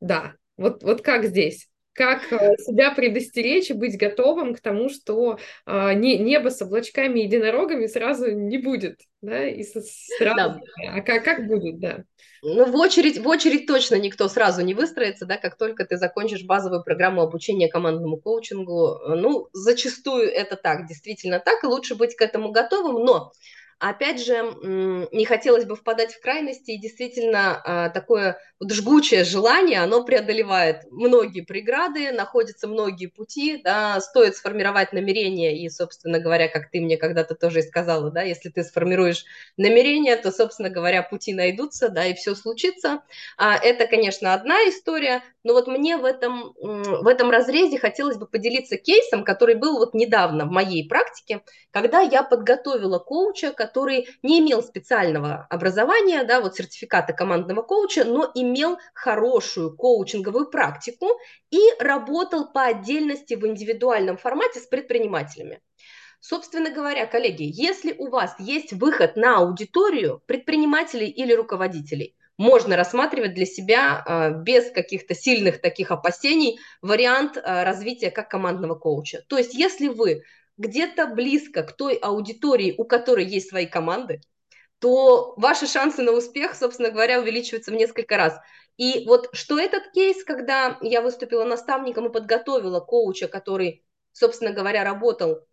Да, 0.00 0.34
вот, 0.58 0.82
вот 0.84 1.02
как 1.02 1.26
здесь? 1.26 1.69
Как 1.92 2.32
э, 2.32 2.56
себя 2.58 2.92
предостеречь 2.92 3.70
и 3.70 3.74
быть 3.74 3.98
готовым 3.98 4.54
к 4.54 4.60
тому, 4.60 4.88
что 4.88 5.38
а, 5.66 5.92
не, 5.94 6.18
небо 6.18 6.48
с 6.48 6.62
облачками 6.62 7.20
и 7.20 7.24
единорогами 7.24 7.86
сразу 7.86 8.30
не 8.30 8.58
будет, 8.58 9.00
да, 9.22 9.46
и 9.46 9.62
сразу, 9.62 10.60
да. 10.82 10.94
а 10.94 11.00
как, 11.00 11.24
как 11.24 11.46
будет, 11.46 11.80
да. 11.80 12.04
Ну, 12.42 12.64
в 12.64 12.74
очередь, 12.76 13.18
в 13.18 13.28
очередь 13.28 13.66
точно 13.66 13.96
никто 13.96 14.26
сразу 14.28 14.62
не 14.62 14.72
выстроится, 14.72 15.26
да, 15.26 15.36
как 15.36 15.58
только 15.58 15.84
ты 15.84 15.98
закончишь 15.98 16.44
базовую 16.44 16.82
программу 16.82 17.20
обучения 17.20 17.68
командному 17.68 18.16
коучингу. 18.16 18.98
Ну, 19.08 19.48
зачастую 19.52 20.30
это 20.30 20.56
так, 20.56 20.86
действительно 20.86 21.38
так, 21.38 21.62
и 21.62 21.66
лучше 21.66 21.96
быть 21.96 22.16
к 22.16 22.22
этому 22.22 22.50
готовым, 22.50 23.04
но 23.04 23.32
Опять 23.80 24.22
же, 24.22 24.34
не 25.10 25.24
хотелось 25.24 25.64
бы 25.64 25.74
впадать 25.74 26.12
в 26.12 26.20
крайности, 26.20 26.72
и 26.72 26.78
действительно 26.78 27.62
а, 27.64 27.88
такое 27.88 28.38
вот 28.60 28.70
жгучее 28.72 29.24
желание, 29.24 29.80
оно 29.80 30.04
преодолевает 30.04 30.82
многие 30.90 31.40
преграды, 31.40 32.12
находятся 32.12 32.68
многие 32.68 33.06
пути, 33.06 33.58
да, 33.64 33.98
стоит 34.02 34.36
сформировать 34.36 34.92
намерение, 34.92 35.56
и, 35.56 35.70
собственно 35.70 36.18
говоря, 36.18 36.48
как 36.48 36.70
ты 36.70 36.78
мне 36.82 36.98
когда-то 36.98 37.34
тоже 37.34 37.60
и 37.60 37.62
сказала, 37.62 38.10
да, 38.10 38.20
если 38.20 38.50
ты 38.50 38.64
сформируешь 38.64 39.24
намерение, 39.56 40.16
то, 40.16 40.30
собственно 40.30 40.68
говоря, 40.68 41.02
пути 41.02 41.32
найдутся, 41.32 41.88
да, 41.88 42.04
и 42.04 42.12
все 42.12 42.34
случится. 42.34 43.00
А, 43.38 43.56
это, 43.56 43.86
конечно, 43.86 44.34
одна 44.34 44.56
история, 44.68 45.22
но 45.42 45.54
вот 45.54 45.68
мне 45.68 45.96
в 45.96 46.04
этом, 46.04 46.52
в 46.58 47.06
этом 47.06 47.30
разрезе 47.30 47.78
хотелось 47.78 48.18
бы 48.18 48.26
поделиться 48.26 48.76
кейсом, 48.76 49.24
который 49.24 49.54
был 49.54 49.78
вот 49.78 49.94
недавно 49.94 50.44
в 50.44 50.50
моей 50.50 50.86
практике, 50.86 51.40
когда 51.70 52.00
я 52.00 52.22
подготовила 52.22 52.98
коуча, 52.98 53.52
не 54.22 54.40
имел 54.40 54.62
специального 54.62 55.46
образования, 55.50 56.24
да, 56.24 56.40
вот 56.40 56.56
сертификата 56.56 57.12
командного 57.12 57.62
коуча, 57.62 58.04
но 58.04 58.30
имел 58.34 58.78
хорошую 58.94 59.76
коучинговую 59.76 60.50
практику 60.50 61.08
и 61.50 61.60
работал 61.78 62.52
по 62.52 62.64
отдельности 62.64 63.34
в 63.34 63.46
индивидуальном 63.46 64.16
формате 64.16 64.60
с 64.60 64.66
предпринимателями. 64.66 65.60
Собственно 66.20 66.70
говоря, 66.70 67.06
коллеги, 67.06 67.44
если 67.50 67.94
у 67.96 68.08
вас 68.08 68.34
есть 68.38 68.72
выход 68.74 69.16
на 69.16 69.38
аудиторию 69.38 70.22
предпринимателей 70.26 71.08
или 71.08 71.32
руководителей, 71.32 72.14
можно 72.40 72.74
рассматривать 72.76 73.34
для 73.34 73.44
себя 73.44 74.02
а, 74.04 74.30
без 74.30 74.70
каких-то 74.70 75.14
сильных 75.14 75.60
таких 75.60 75.90
опасений 75.90 76.58
вариант 76.80 77.36
а, 77.36 77.64
развития 77.64 78.10
как 78.10 78.30
командного 78.30 78.74
коуча. 78.74 79.22
То 79.28 79.36
есть 79.36 79.54
если 79.54 79.88
вы 79.88 80.22
где-то 80.60 81.06
близко 81.06 81.62
к 81.62 81.72
той 81.72 81.94
аудитории, 81.94 82.74
у 82.76 82.84
которой 82.84 83.24
есть 83.24 83.48
свои 83.48 83.66
команды, 83.66 84.20
то 84.78 85.34
ваши 85.36 85.66
шансы 85.66 86.02
на 86.02 86.12
успех, 86.12 86.54
собственно 86.54 86.90
говоря, 86.90 87.20
увеличиваются 87.20 87.70
в 87.70 87.74
несколько 87.74 88.16
раз. 88.16 88.38
И 88.76 89.04
вот 89.06 89.30
что 89.32 89.58
этот 89.58 89.90
кейс, 89.92 90.22
когда 90.22 90.78
я 90.82 91.00
выступила 91.00 91.44
наставником 91.44 92.06
и 92.06 92.12
подготовила 92.12 92.80
коуча, 92.80 93.26
который, 93.26 93.84
собственно 94.12 94.52
говоря, 94.52 94.84
работал 94.84 95.46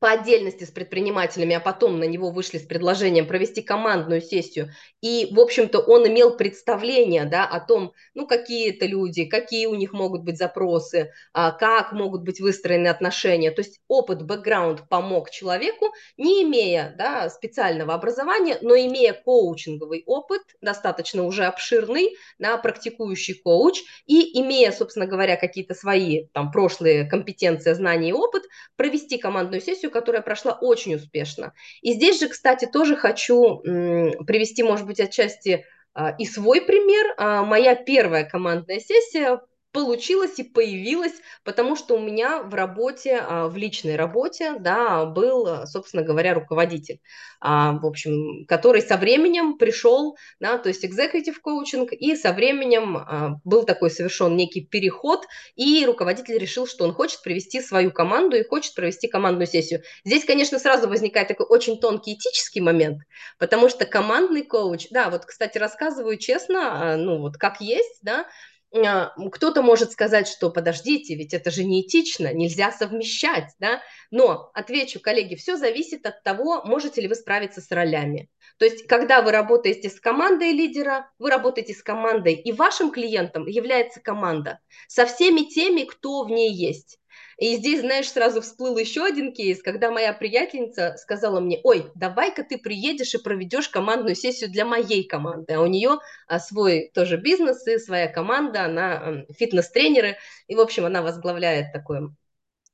по 0.00 0.10
отдельности 0.10 0.64
с 0.64 0.70
предпринимателями, 0.70 1.54
а 1.54 1.60
потом 1.60 1.98
на 1.98 2.04
него 2.04 2.30
вышли 2.30 2.56
с 2.56 2.62
предложением 2.62 3.26
провести 3.26 3.60
командную 3.60 4.22
сессию. 4.22 4.70
И, 5.02 5.28
в 5.30 5.38
общем-то, 5.38 5.78
он 5.78 6.08
имел 6.08 6.36
представление 6.36 7.26
да, 7.26 7.46
о 7.46 7.60
том, 7.60 7.92
ну, 8.14 8.26
какие 8.26 8.70
это 8.74 8.86
люди, 8.86 9.26
какие 9.26 9.66
у 9.66 9.74
них 9.74 9.92
могут 9.92 10.22
быть 10.22 10.38
запросы, 10.38 11.12
а, 11.34 11.52
как 11.52 11.92
могут 11.92 12.22
быть 12.22 12.40
выстроены 12.40 12.88
отношения. 12.88 13.50
То 13.50 13.60
есть 13.60 13.80
опыт, 13.88 14.22
бэкграунд 14.22 14.88
помог 14.88 15.30
человеку, 15.30 15.92
не 16.16 16.44
имея 16.44 16.94
да, 16.96 17.28
специального 17.28 17.92
образования, 17.92 18.56
но 18.62 18.74
имея 18.74 19.12
коучинговый 19.12 20.02
опыт, 20.06 20.42
достаточно 20.62 21.24
уже 21.24 21.44
обширный, 21.44 22.16
да, 22.38 22.56
практикующий 22.56 23.34
коуч, 23.34 23.82
и 24.06 24.40
имея, 24.40 24.72
собственно 24.72 25.06
говоря, 25.06 25.36
какие-то 25.36 25.74
свои 25.74 26.26
там 26.32 26.50
прошлые 26.50 27.04
компетенции, 27.04 27.74
знания 27.74 28.08
и 28.10 28.14
опыт, 28.14 28.44
провести 28.76 29.18
командную 29.18 29.60
сессию, 29.60 29.89
сессию, 29.90 29.92
которая 29.92 30.22
прошла 30.22 30.52
очень 30.52 30.94
успешно. 30.94 31.52
И 31.82 31.92
здесь 31.92 32.20
же, 32.20 32.28
кстати, 32.28 32.66
тоже 32.66 32.96
хочу 32.96 33.60
привести, 33.62 34.62
может 34.62 34.86
быть, 34.86 35.00
отчасти 35.00 35.64
а, 35.92 36.10
и 36.18 36.24
свой 36.24 36.60
пример. 36.60 37.14
А, 37.16 37.42
моя 37.42 37.74
первая 37.74 38.24
командная 38.24 38.80
сессия 38.80 39.40
получилось 39.72 40.38
и 40.38 40.42
появилось, 40.42 41.14
потому 41.44 41.76
что 41.76 41.94
у 41.96 42.00
меня 42.00 42.42
в 42.42 42.54
работе, 42.54 43.18
а, 43.20 43.48
в 43.48 43.56
личной 43.56 43.96
работе, 43.96 44.54
да, 44.58 45.04
был, 45.04 45.66
собственно 45.66 46.02
говоря, 46.02 46.34
руководитель, 46.34 47.00
а, 47.40 47.72
в 47.72 47.86
общем, 47.86 48.44
который 48.46 48.82
со 48.82 48.96
временем 48.96 49.56
пришел, 49.56 50.16
да, 50.40 50.58
то 50.58 50.68
есть 50.68 50.84
executive 50.84 51.36
коучинг, 51.40 51.92
и 51.92 52.16
со 52.16 52.32
временем 52.32 52.96
а, 52.96 53.40
был 53.44 53.64
такой 53.64 53.90
совершен 53.90 54.36
некий 54.36 54.60
переход, 54.60 55.26
и 55.54 55.86
руководитель 55.86 56.38
решил, 56.38 56.66
что 56.66 56.84
он 56.84 56.92
хочет 56.92 57.22
привести 57.22 57.60
свою 57.60 57.92
команду 57.92 58.36
и 58.36 58.46
хочет 58.46 58.74
провести 58.74 59.08
командную 59.08 59.46
сессию. 59.46 59.82
Здесь, 60.04 60.24
конечно, 60.24 60.58
сразу 60.58 60.88
возникает 60.88 61.28
такой 61.28 61.46
очень 61.46 61.78
тонкий 61.78 62.14
этический 62.14 62.60
момент, 62.60 62.98
потому 63.38 63.68
что 63.68 63.86
командный 63.86 64.42
коуч, 64.42 64.88
да, 64.90 65.10
вот, 65.10 65.24
кстати, 65.24 65.58
рассказываю 65.58 66.18
честно, 66.18 66.96
ну, 66.96 67.20
вот 67.20 67.36
как 67.36 67.60
есть, 67.60 68.00
да, 68.02 68.20
а, 68.20 68.26
кто-то 68.72 69.62
может 69.62 69.90
сказать, 69.92 70.28
что 70.28 70.50
подождите, 70.50 71.16
ведь 71.16 71.34
это 71.34 71.50
же 71.50 71.64
неэтично, 71.64 72.32
нельзя 72.32 72.70
совмещать, 72.70 73.50
да? 73.58 73.82
Но 74.12 74.50
отвечу, 74.54 75.00
коллеги, 75.00 75.34
все 75.34 75.56
зависит 75.56 76.06
от 76.06 76.22
того, 76.22 76.62
можете 76.64 77.00
ли 77.00 77.08
вы 77.08 77.16
справиться 77.16 77.60
с 77.60 77.70
ролями. 77.72 78.30
То 78.58 78.64
есть, 78.64 78.86
когда 78.86 79.22
вы 79.22 79.32
работаете 79.32 79.90
с 79.90 80.00
командой 80.00 80.52
лидера, 80.52 81.10
вы 81.18 81.30
работаете 81.30 81.74
с 81.74 81.82
командой, 81.82 82.34
и 82.34 82.52
вашим 82.52 82.92
клиентом 82.92 83.46
является 83.46 84.00
команда 84.00 84.60
со 84.86 85.04
всеми 85.04 85.42
теми, 85.48 85.82
кто 85.82 86.22
в 86.22 86.30
ней 86.30 86.52
есть. 86.52 86.99
И 87.40 87.56
здесь, 87.56 87.80
знаешь, 87.80 88.10
сразу 88.12 88.42
всплыл 88.42 88.76
еще 88.76 89.02
один 89.02 89.32
кейс, 89.32 89.62
когда 89.62 89.90
моя 89.90 90.12
приятельница 90.12 90.96
сказала 90.98 91.40
мне, 91.40 91.58
ой, 91.64 91.90
давай-ка 91.94 92.44
ты 92.44 92.58
приедешь 92.58 93.14
и 93.14 93.18
проведешь 93.18 93.70
командную 93.70 94.14
сессию 94.14 94.50
для 94.50 94.66
моей 94.66 95.08
команды. 95.08 95.54
А 95.54 95.62
у 95.62 95.66
нее 95.66 96.00
а, 96.26 96.38
свой 96.38 96.90
тоже 96.92 97.16
бизнес 97.16 97.66
и 97.66 97.78
своя 97.78 98.08
команда, 98.08 98.66
она 98.66 99.24
фитнес-тренеры, 99.38 100.18
и, 100.48 100.54
в 100.54 100.60
общем, 100.60 100.84
она 100.84 101.00
возглавляет 101.00 101.72
такой 101.72 102.10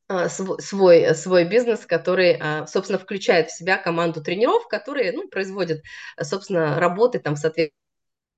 а, 0.09 0.29
свой, 0.29 1.15
свой 1.15 1.45
бизнес, 1.45 1.87
который, 1.87 2.37
а, 2.41 2.67
собственно, 2.67 2.99
включает 2.99 3.51
в 3.51 3.57
себя 3.57 3.77
команду 3.79 4.21
тренеров, 4.21 4.67
которые 4.67 5.13
ну, 5.13 5.29
производят, 5.29 5.81
собственно, 6.21 6.81
работы 6.81 7.21
там, 7.21 7.37
соответственно, 7.37 7.86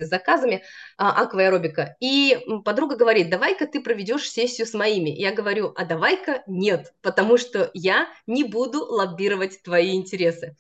заказами 0.07 0.63
а, 0.97 1.23
акваэробика. 1.23 1.97
И 2.01 2.39
подруга 2.65 2.97
говорит, 2.97 3.31
давай-ка 3.31 3.67
ты 3.67 3.81
проведешь 3.81 4.31
сессию 4.31 4.67
с 4.67 4.75
моими. 4.75 5.11
Я 5.11 5.33
говорю, 5.33 5.73
а 5.77 5.85
давай-ка 5.85 6.43
нет, 6.47 6.95
потому 7.03 7.37
что 7.37 7.71
я 7.75 8.09
не 8.27 8.45
буду 8.45 8.85
лоббировать 8.85 9.63
твои 9.63 9.97
интересы. 9.97 10.57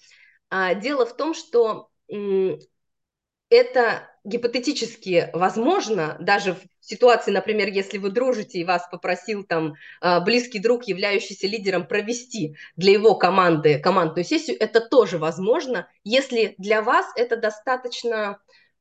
А, 0.50 0.74
дело 0.74 1.06
в 1.06 1.16
том, 1.16 1.34
что 1.34 1.90
это 3.50 4.10
гипотетически 4.24 5.30
возможно, 5.32 6.16
даже 6.20 6.54
в 6.54 6.60
ситуации, 6.80 7.30
например, 7.30 7.68
если 7.68 7.98
вы 7.98 8.10
дружите 8.10 8.58
и 8.58 8.64
вас 8.64 8.86
попросил 8.90 9.44
там 9.44 9.74
а, 10.00 10.20
близкий 10.20 10.58
друг, 10.58 10.84
являющийся 10.84 11.46
лидером, 11.46 11.86
провести 11.86 12.56
для 12.76 12.92
его 12.92 13.14
команды 13.14 13.78
командную 13.78 14.24
сессию, 14.24 14.56
это 14.60 14.80
тоже 14.80 15.18
возможно, 15.18 15.88
если 16.04 16.54
для 16.58 16.82
вас 16.82 17.06
это 17.16 17.36
достаточно 17.36 18.38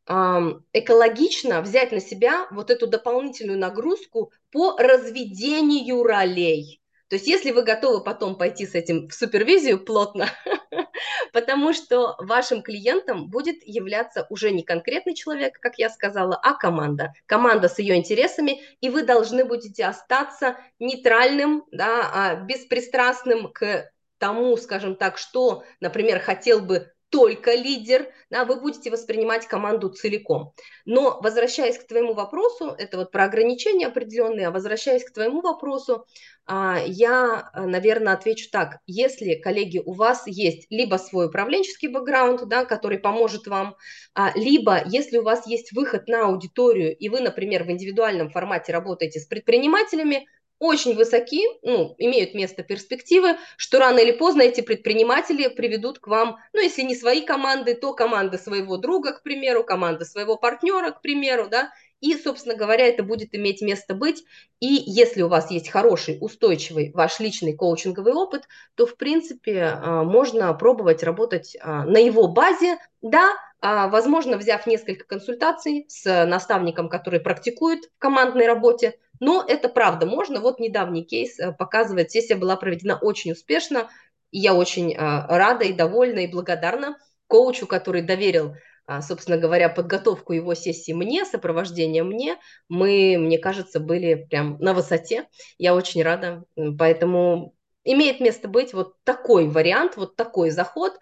экологично 0.07 1.61
взять 1.61 1.91
на 1.91 1.99
себя 1.99 2.47
вот 2.51 2.71
эту 2.71 2.87
дополнительную 2.87 3.59
нагрузку 3.59 4.31
по 4.51 4.77
разведению 4.77 6.03
ролей. 6.03 6.81
То 7.09 7.15
есть 7.15 7.27
если 7.27 7.51
вы 7.51 7.63
готовы 7.63 8.03
потом 8.03 8.37
пойти 8.37 8.65
с 8.65 8.75
этим 8.75 9.07
в 9.07 9.13
супервизию 9.13 9.83
плотно, 9.83 10.27
потому 11.33 11.73
что 11.73 12.15
вашим 12.19 12.61
клиентом 12.61 13.29
будет 13.29 13.63
являться 13.63 14.27
уже 14.29 14.51
не 14.51 14.63
конкретный 14.63 15.15
человек, 15.15 15.57
как 15.59 15.77
я 15.77 15.89
сказала, 15.89 16.37
а 16.41 16.53
команда. 16.53 17.13
Команда 17.25 17.69
с 17.69 17.79
ее 17.79 17.95
интересами, 17.95 18.61
и 18.81 18.89
вы 18.89 19.03
должны 19.03 19.45
будете 19.45 19.85
остаться 19.85 20.57
нейтральным, 20.79 21.63
да, 21.71 22.11
а 22.13 22.35
беспристрастным 22.35 23.51
к 23.53 23.89
тому, 24.17 24.57
скажем 24.57 24.95
так, 24.95 25.17
что, 25.17 25.63
например, 25.79 26.19
хотел 26.19 26.59
бы 26.59 26.91
только 27.09 27.53
лидер, 27.53 28.07
да, 28.29 28.43
вы 28.43 28.59
будете 28.59 28.89
воспринимать 28.91 29.47
команду 29.47 29.89
целиком. 29.89 30.53
Но 30.85 31.19
возвращаясь 31.21 31.77
к 31.77 31.87
твоему 31.87 32.13
вопросу, 32.13 32.75
это 32.77 32.97
вот 32.97 33.11
про 33.11 33.25
ограничения 33.25 33.87
определенные, 33.87 34.47
а 34.47 34.51
возвращаясь 34.51 35.05
к 35.05 35.13
твоему 35.13 35.41
вопросу, 35.41 36.05
а, 36.45 36.79
я, 36.85 37.49
наверное, 37.55 38.13
отвечу 38.13 38.49
так. 38.51 38.79
Если, 38.87 39.35
коллеги, 39.35 39.81
у 39.85 39.93
вас 39.93 40.23
есть 40.27 40.67
либо 40.69 40.95
свой 40.95 41.27
управленческий 41.27 41.89
бэкграунд, 41.89 42.47
да, 42.47 42.65
который 42.65 42.99
поможет 42.99 43.47
вам, 43.47 43.75
а, 44.13 44.31
либо 44.35 44.81
если 44.85 45.17
у 45.17 45.23
вас 45.23 45.47
есть 45.47 45.71
выход 45.73 46.07
на 46.07 46.25
аудиторию, 46.25 46.95
и 46.95 47.09
вы, 47.09 47.19
например, 47.21 47.63
в 47.63 47.71
индивидуальном 47.71 48.29
формате 48.29 48.71
работаете 48.71 49.19
с 49.19 49.25
предпринимателями, 49.25 50.27
очень 50.59 50.95
высоки, 50.95 51.43
ну, 51.61 51.95
имеют 51.97 52.33
место 52.33 52.63
перспективы, 52.63 53.37
что 53.57 53.79
рано 53.79 53.99
или 53.99 54.11
поздно 54.11 54.41
эти 54.41 54.61
предприниматели 54.61 55.47
приведут 55.47 55.99
к 55.99 56.07
вам, 56.07 56.37
ну, 56.53 56.61
если 56.61 56.81
не 56.81 56.95
свои 56.95 57.21
команды, 57.21 57.75
то 57.75 57.93
команды 57.93 58.37
своего 58.37 58.77
друга, 58.77 59.13
к 59.13 59.23
примеру, 59.23 59.63
команды 59.63 60.05
своего 60.05 60.35
партнера, 60.37 60.91
к 60.91 61.01
примеру, 61.01 61.47
да, 61.49 61.71
и, 61.99 62.15
собственно 62.15 62.55
говоря, 62.55 62.85
это 62.85 63.03
будет 63.03 63.33
иметь 63.33 63.61
место 63.61 63.95
быть. 63.95 64.23
И 64.59 64.67
если 64.67 65.23
у 65.23 65.27
вас 65.27 65.49
есть 65.49 65.69
хороший, 65.69 66.17
устойчивый 66.21 66.91
ваш 66.93 67.19
личный 67.19 67.55
коучинговый 67.55 68.13
опыт, 68.13 68.47
то, 68.75 68.85
в 68.85 68.97
принципе, 68.97 69.63
а, 69.63 70.03
можно 70.03 70.53
пробовать 70.53 71.03
работать 71.03 71.57
а, 71.59 71.85
на 71.85 71.97
его 71.97 72.27
базе, 72.27 72.77
да, 73.01 73.31
а, 73.59 73.87
возможно, 73.87 74.37
взяв 74.37 74.67
несколько 74.67 75.05
консультаций 75.05 75.85
с 75.87 76.25
наставником, 76.25 76.89
который 76.89 77.19
практикует 77.19 77.85
в 77.85 77.97
командной 77.97 78.45
работе, 78.45 78.99
но 79.19 79.43
это 79.47 79.67
правда 79.67 80.05
можно. 80.05 80.39
Вот 80.39 80.59
недавний 80.59 81.03
кейс 81.03 81.39
э, 81.39 81.51
показывает, 81.51 82.11
сессия 82.11 82.35
была 82.35 82.55
проведена 82.55 82.99
очень 83.01 83.31
успешно, 83.31 83.89
и 84.29 84.37
я 84.39 84.53
очень 84.53 84.95
рада 84.95 85.65
и 85.65 85.73
довольна 85.73 86.19
и 86.19 86.31
благодарна 86.31 86.97
коучу, 87.25 87.65
который 87.65 88.03
доверил 88.03 88.55
собственно 89.01 89.37
говоря, 89.37 89.69
подготовку 89.69 90.33
его 90.33 90.53
сессии 90.55 90.93
мне, 90.93 91.25
сопровождение 91.25 92.03
мне, 92.03 92.37
мы, 92.69 93.17
мне 93.17 93.37
кажется, 93.37 93.79
были 93.79 94.15
прям 94.15 94.57
на 94.59 94.73
высоте. 94.73 95.27
Я 95.57 95.75
очень 95.75 96.03
рада. 96.03 96.43
Поэтому 96.79 97.53
имеет 97.83 98.19
место 98.19 98.47
быть 98.47 98.73
вот 98.73 98.93
такой 99.03 99.47
вариант, 99.47 99.97
вот 99.97 100.15
такой 100.15 100.49
заход. 100.51 100.93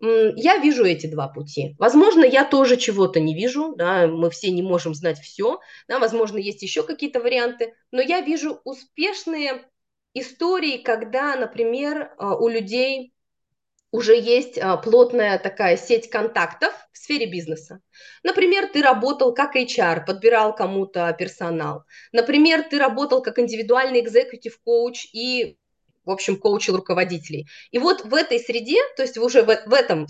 Я 0.00 0.58
вижу 0.58 0.84
эти 0.84 1.06
два 1.06 1.26
пути. 1.28 1.74
Возможно, 1.78 2.24
я 2.24 2.44
тоже 2.44 2.76
чего-то 2.76 3.18
не 3.18 3.34
вижу, 3.34 3.74
да, 3.76 4.06
мы 4.06 4.30
все 4.30 4.50
не 4.50 4.62
можем 4.62 4.94
знать 4.94 5.18
все, 5.18 5.58
да, 5.88 5.98
возможно, 5.98 6.38
есть 6.38 6.62
еще 6.62 6.84
какие-то 6.84 7.20
варианты, 7.20 7.74
но 7.90 8.00
я 8.00 8.20
вижу 8.20 8.60
успешные 8.62 9.68
истории, 10.14 10.78
когда, 10.78 11.34
например, 11.34 12.14
а, 12.16 12.36
у 12.36 12.48
людей 12.48 13.12
уже 13.90 14.16
есть 14.16 14.58
а, 14.58 14.76
плотная 14.76 15.38
такая 15.38 15.76
сеть 15.76 16.10
контактов 16.10 16.72
в 16.92 16.98
сфере 16.98 17.26
бизнеса. 17.26 17.80
Например, 18.22 18.68
ты 18.70 18.82
работал 18.82 19.32
как 19.32 19.56
HR, 19.56 20.04
подбирал 20.04 20.54
кому-то 20.54 21.14
персонал. 21.18 21.84
Например, 22.12 22.62
ты 22.62 22.78
работал 22.78 23.22
как 23.22 23.38
индивидуальный 23.38 24.00
экзекутив 24.00 24.60
коуч 24.62 25.06
и, 25.12 25.56
в 26.04 26.10
общем, 26.10 26.36
коучил 26.36 26.76
руководителей. 26.76 27.48
И 27.70 27.78
вот 27.78 28.04
в 28.04 28.14
этой 28.14 28.38
среде, 28.38 28.78
то 28.96 29.02
есть 29.02 29.16
уже 29.16 29.42
в, 29.42 29.46
в 29.46 29.72
этом 29.72 30.06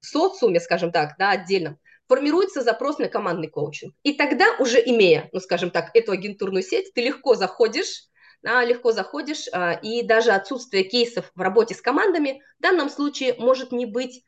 социуме, 0.00 0.60
скажем 0.60 0.90
так, 0.90 1.16
да, 1.18 1.30
отдельном, 1.30 1.78
формируется 2.08 2.62
запрос 2.62 2.98
на 2.98 3.08
командный 3.08 3.48
коучинг. 3.48 3.94
И 4.02 4.14
тогда 4.14 4.56
уже 4.58 4.80
имея, 4.84 5.28
ну, 5.32 5.40
скажем 5.40 5.70
так, 5.70 5.90
эту 5.94 6.12
агентурную 6.12 6.62
сеть, 6.62 6.92
ты 6.94 7.02
легко 7.02 7.34
заходишь 7.34 8.09
легко 8.42 8.92
заходишь, 8.92 9.48
а, 9.52 9.72
и 9.72 10.02
даже 10.02 10.30
отсутствие 10.30 10.84
кейсов 10.84 11.30
в 11.34 11.40
работе 11.40 11.74
с 11.74 11.80
командами 11.80 12.42
в 12.58 12.62
данном 12.62 12.88
случае 12.88 13.34
может 13.38 13.72
не 13.72 13.86
быть 13.86 14.24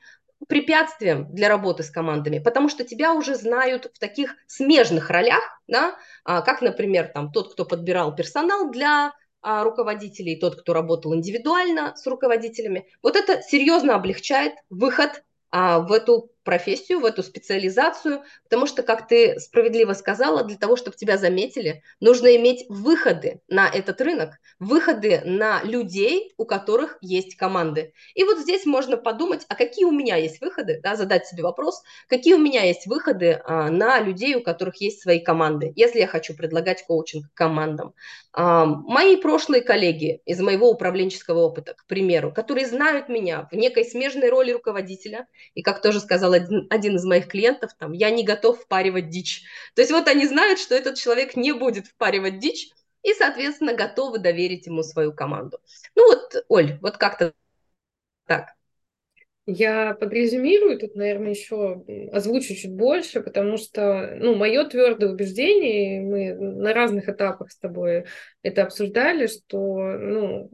препятствием 0.48 1.32
для 1.32 1.48
работы 1.48 1.82
с 1.82 1.90
командами, 1.90 2.38
потому 2.38 2.68
что 2.68 2.84
тебя 2.84 3.14
уже 3.14 3.36
знают 3.36 3.90
в 3.94 3.98
таких 3.98 4.34
смежных 4.46 5.08
ролях, 5.08 5.42
да, 5.68 5.96
а, 6.24 6.42
как, 6.42 6.62
например, 6.62 7.10
там, 7.14 7.30
тот, 7.32 7.52
кто 7.52 7.64
подбирал 7.64 8.14
персонал 8.14 8.70
для 8.70 9.12
а, 9.40 9.64
руководителей, 9.64 10.36
тот, 10.38 10.60
кто 10.60 10.72
работал 10.72 11.14
индивидуально 11.14 11.94
с 11.96 12.06
руководителями. 12.06 12.88
Вот 13.02 13.16
это 13.16 13.40
серьезно 13.42 13.94
облегчает 13.94 14.54
выход 14.68 15.22
в 15.54 15.92
эту 15.92 16.30
профессию, 16.44 17.00
в 17.00 17.04
эту 17.04 17.22
специализацию, 17.22 18.22
потому 18.44 18.66
что, 18.66 18.82
как 18.82 19.06
ты 19.08 19.38
справедливо 19.38 19.92
сказала, 19.92 20.44
для 20.44 20.56
того, 20.56 20.76
чтобы 20.76 20.96
тебя 20.96 21.16
заметили, 21.16 21.82
нужно 22.00 22.36
иметь 22.36 22.64
выходы 22.68 23.40
на 23.48 23.68
этот 23.68 24.00
рынок, 24.00 24.38
выходы 24.58 25.22
на 25.24 25.62
людей, 25.62 26.32
у 26.36 26.44
которых 26.44 26.98
есть 27.00 27.36
команды. 27.36 27.92
И 28.14 28.24
вот 28.24 28.38
здесь 28.38 28.66
можно 28.66 28.96
подумать, 28.96 29.44
а 29.48 29.54
какие 29.54 29.84
у 29.84 29.90
меня 29.90 30.16
есть 30.16 30.40
выходы, 30.40 30.80
да, 30.82 30.96
задать 30.96 31.26
себе 31.26 31.42
вопрос, 31.42 31.82
какие 32.08 32.34
у 32.34 32.38
меня 32.38 32.64
есть 32.64 32.86
выходы 32.86 33.40
а, 33.44 33.70
на 33.70 34.00
людей, 34.00 34.34
у 34.34 34.42
которых 34.42 34.80
есть 34.80 35.02
свои 35.02 35.20
команды, 35.20 35.72
если 35.76 36.00
я 36.00 36.06
хочу 36.06 36.34
предлагать 36.34 36.84
коучинг 36.86 37.26
командам. 37.34 37.94
А, 38.32 38.64
мои 38.64 39.16
прошлые 39.16 39.62
коллеги 39.62 40.20
из 40.24 40.40
моего 40.40 40.70
управленческого 40.70 41.40
опыта, 41.40 41.74
к 41.74 41.86
примеру, 41.86 42.32
которые 42.32 42.66
знают 42.66 43.08
меня 43.08 43.48
в 43.50 43.54
некой 43.56 43.84
смежной 43.84 44.28
роли 44.28 44.52
руководителя, 44.52 45.26
и, 45.54 45.62
как 45.62 45.82
тоже 45.82 46.00
сказал 46.00 46.31
один, 46.32 46.66
один 46.70 46.96
из 46.96 47.04
моих 47.04 47.28
клиентов, 47.28 47.72
там, 47.78 47.92
я 47.92 48.10
не 48.10 48.24
готов 48.24 48.60
впаривать 48.60 49.08
дичь. 49.10 49.42
То 49.74 49.82
есть 49.82 49.92
вот 49.92 50.08
они 50.08 50.26
знают, 50.26 50.58
что 50.58 50.74
этот 50.74 50.96
человек 50.96 51.36
не 51.36 51.52
будет 51.52 51.86
впаривать 51.86 52.38
дичь, 52.38 52.70
и, 53.02 53.12
соответственно, 53.14 53.74
готовы 53.74 54.18
доверить 54.18 54.66
ему 54.66 54.82
свою 54.82 55.12
команду. 55.12 55.58
Ну 55.94 56.06
вот, 56.06 56.44
Оль, 56.48 56.78
вот 56.80 56.96
как-то 56.98 57.34
так. 58.26 58.54
Я 59.44 59.94
подрезюмирую, 59.94 60.78
тут, 60.78 60.94
наверное, 60.94 61.30
еще 61.30 61.84
озвучу 62.12 62.54
чуть 62.54 62.72
больше, 62.72 63.20
потому 63.20 63.56
что, 63.56 64.14
ну, 64.20 64.36
мое 64.36 64.64
твердое 64.64 65.10
убеждение, 65.10 66.00
мы 66.00 66.34
на 66.34 66.72
разных 66.72 67.08
этапах 67.08 67.50
с 67.50 67.58
тобой 67.58 68.04
это 68.42 68.62
обсуждали, 68.62 69.26
что, 69.26 69.96
ну, 69.98 70.50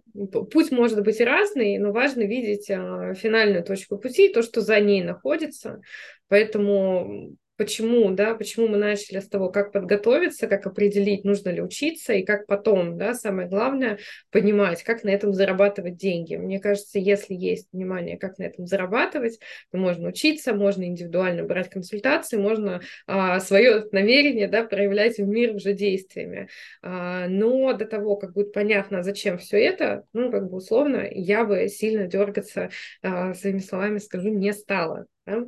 путь 0.50 0.70
может 0.70 1.02
быть 1.02 1.20
разный, 1.20 1.76
но 1.76 1.92
важно 1.92 2.22
видеть 2.22 2.70
а, 2.70 3.12
финальную 3.12 3.62
точку 3.62 3.98
пути 3.98 4.28
и 4.28 4.32
то, 4.32 4.40
что 4.40 4.62
за 4.62 4.80
ней 4.80 5.02
находится. 5.02 5.82
Поэтому 6.28 7.36
почему, 7.58 8.10
да, 8.12 8.34
почему 8.34 8.68
мы 8.68 8.78
начали 8.78 9.18
с 9.18 9.28
того, 9.28 9.50
как 9.50 9.72
подготовиться, 9.72 10.46
как 10.46 10.64
определить, 10.66 11.24
нужно 11.24 11.50
ли 11.50 11.60
учиться, 11.60 12.12
и 12.14 12.22
как 12.22 12.46
потом, 12.46 12.96
да, 12.96 13.14
самое 13.14 13.48
главное, 13.48 13.98
понимать, 14.30 14.84
как 14.84 15.02
на 15.02 15.10
этом 15.10 15.34
зарабатывать 15.34 15.96
деньги. 15.96 16.36
Мне 16.36 16.60
кажется, 16.60 17.00
если 17.00 17.34
есть 17.34 17.68
понимание, 17.70 18.16
как 18.16 18.38
на 18.38 18.44
этом 18.44 18.66
зарабатывать, 18.66 19.40
то 19.72 19.78
можно 19.78 20.08
учиться, 20.08 20.54
можно 20.54 20.84
индивидуально 20.84 21.42
брать 21.42 21.68
консультации, 21.68 22.36
можно 22.36 22.80
а, 23.08 23.40
свое 23.40 23.84
намерение, 23.90 24.46
да, 24.46 24.62
проявлять 24.62 25.18
в 25.18 25.26
мир 25.26 25.56
уже 25.56 25.72
действиями. 25.72 26.48
А, 26.80 27.26
но 27.26 27.72
до 27.72 27.86
того, 27.86 28.16
как 28.16 28.34
будет 28.34 28.52
понятно, 28.52 29.02
зачем 29.02 29.36
все 29.36 29.58
это, 29.58 30.04
ну, 30.12 30.30
как 30.30 30.48
бы 30.48 30.58
условно, 30.58 31.08
я 31.10 31.44
бы 31.44 31.66
сильно 31.68 32.06
дергаться, 32.06 32.70
а, 33.02 33.34
своими 33.34 33.58
словами 33.58 33.98
скажу, 33.98 34.28
не 34.28 34.52
стала. 34.52 35.06
Да? 35.26 35.44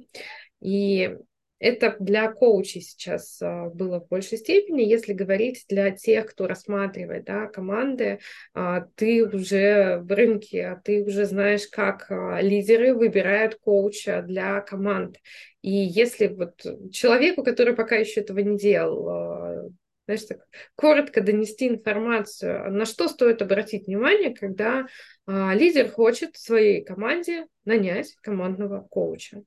И 0.61 1.17
это 1.61 1.95
для 2.01 2.33
коучей 2.33 2.81
сейчас 2.81 3.41
а, 3.43 3.67
было 3.67 4.01
в 4.01 4.09
большей 4.09 4.39
степени. 4.39 4.83
Если 4.83 5.13
говорить 5.13 5.67
для 5.69 5.91
тех, 5.91 6.27
кто 6.27 6.47
рассматривает 6.49 7.25
да, 7.25 7.47
команды, 7.47 8.19
а, 8.55 8.87
ты 8.97 9.25
уже 9.25 9.99
в 9.99 10.11
рынке, 10.11 10.69
а 10.69 10.81
ты 10.83 11.05
уже 11.05 11.27
знаешь, 11.27 11.69
как 11.69 12.11
лидеры 12.41 12.95
выбирают 12.95 13.57
коуча 13.57 14.23
для 14.23 14.63
команд. 14.63 15.19
И 15.61 15.71
если 15.71 16.29
вот 16.29 16.65
человеку, 16.91 17.45
который 17.45 17.77
пока 17.77 17.97
еще 17.97 18.21
этого 18.23 18.39
не 18.39 18.57
делал, 18.57 19.71
знаешь, 20.07 20.25
так 20.25 20.39
коротко 20.75 21.21
донести 21.21 21.69
информацию, 21.69 22.73
на 22.73 22.87
что 22.87 23.07
стоит 23.07 23.43
обратить 23.43 23.87
внимание, 23.87 24.35
когда 24.35 24.87
лидер 25.27 25.91
хочет 25.91 26.37
своей 26.37 26.83
команде 26.83 27.45
нанять 27.67 28.17
командного 28.23 28.81
коуча. 28.89 29.43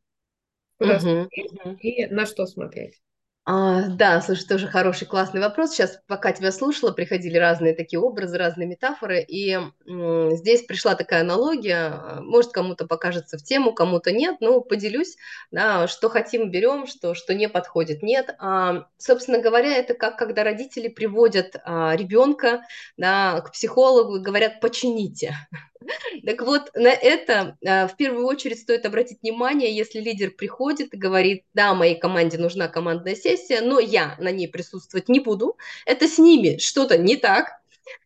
Куда 0.83 0.99
Мгм, 0.99 1.29
смотреть 1.31 1.51
и 1.79 2.05
на 2.07 2.25
что 2.27 2.45
смотреть? 2.45 3.01
А, 3.45 3.89
да, 3.89 4.21
слушай, 4.21 4.47
тоже 4.47 4.67
хороший, 4.69 5.05
классный 5.05 5.41
вопрос. 5.41 5.71
Сейчас, 5.71 5.99
пока 6.07 6.31
тебя 6.31 6.49
слушала, 6.53 6.91
приходили 6.93 7.37
разные 7.37 7.75
такие 7.75 7.99
образы, 7.99 8.37
разные 8.37 8.65
метафоры, 8.69 9.21
и 9.21 9.51
м, 9.85 10.31
здесь 10.37 10.61
пришла 10.65 10.95
такая 10.95 11.21
аналогия. 11.21 12.21
Может, 12.21 12.53
кому-то 12.53 12.87
покажется 12.87 13.37
в 13.37 13.43
тему, 13.43 13.73
кому-то 13.73 14.13
нет, 14.13 14.37
но 14.39 14.61
поделюсь, 14.61 15.17
да, 15.51 15.87
что 15.89 16.07
хотим, 16.07 16.51
берем, 16.51 16.87
что, 16.87 17.15
что 17.15 17.33
не 17.33 17.49
подходит, 17.49 18.01
нет. 18.01 18.33
А, 18.39 18.87
собственно 18.97 19.39
говоря, 19.39 19.75
это 19.75 19.93
как 19.93 20.17
когда 20.17 20.45
родители 20.45 20.87
приводят 20.87 21.57
а, 21.65 21.97
ребенка 21.97 22.61
да, 22.95 23.41
к 23.41 23.51
психологу 23.51 24.15
и 24.17 24.21
говорят, 24.21 24.61
почините. 24.61 25.35
Так 26.25 26.41
вот, 26.41 26.71
на 26.75 26.89
это 26.89 27.57
а, 27.65 27.87
в 27.87 27.95
первую 27.97 28.25
очередь 28.25 28.59
стоит 28.59 28.85
обратить 28.85 29.21
внимание, 29.21 29.75
если 29.75 29.99
лидер 29.99 30.31
приходит 30.31 30.93
и 30.93 30.97
говорит, 30.97 31.43
да, 31.53 31.73
моей 31.73 31.95
команде 31.95 32.37
нужна 32.37 32.67
командная 32.67 33.15
сессия, 33.15 33.61
но 33.61 33.79
я 33.79 34.15
на 34.19 34.31
ней 34.31 34.47
присутствовать 34.47 35.09
не 35.09 35.19
буду, 35.19 35.57
это 35.85 36.07
с 36.07 36.17
ними 36.17 36.57
что-то 36.57 36.97
не 36.97 37.15
так. 37.15 37.51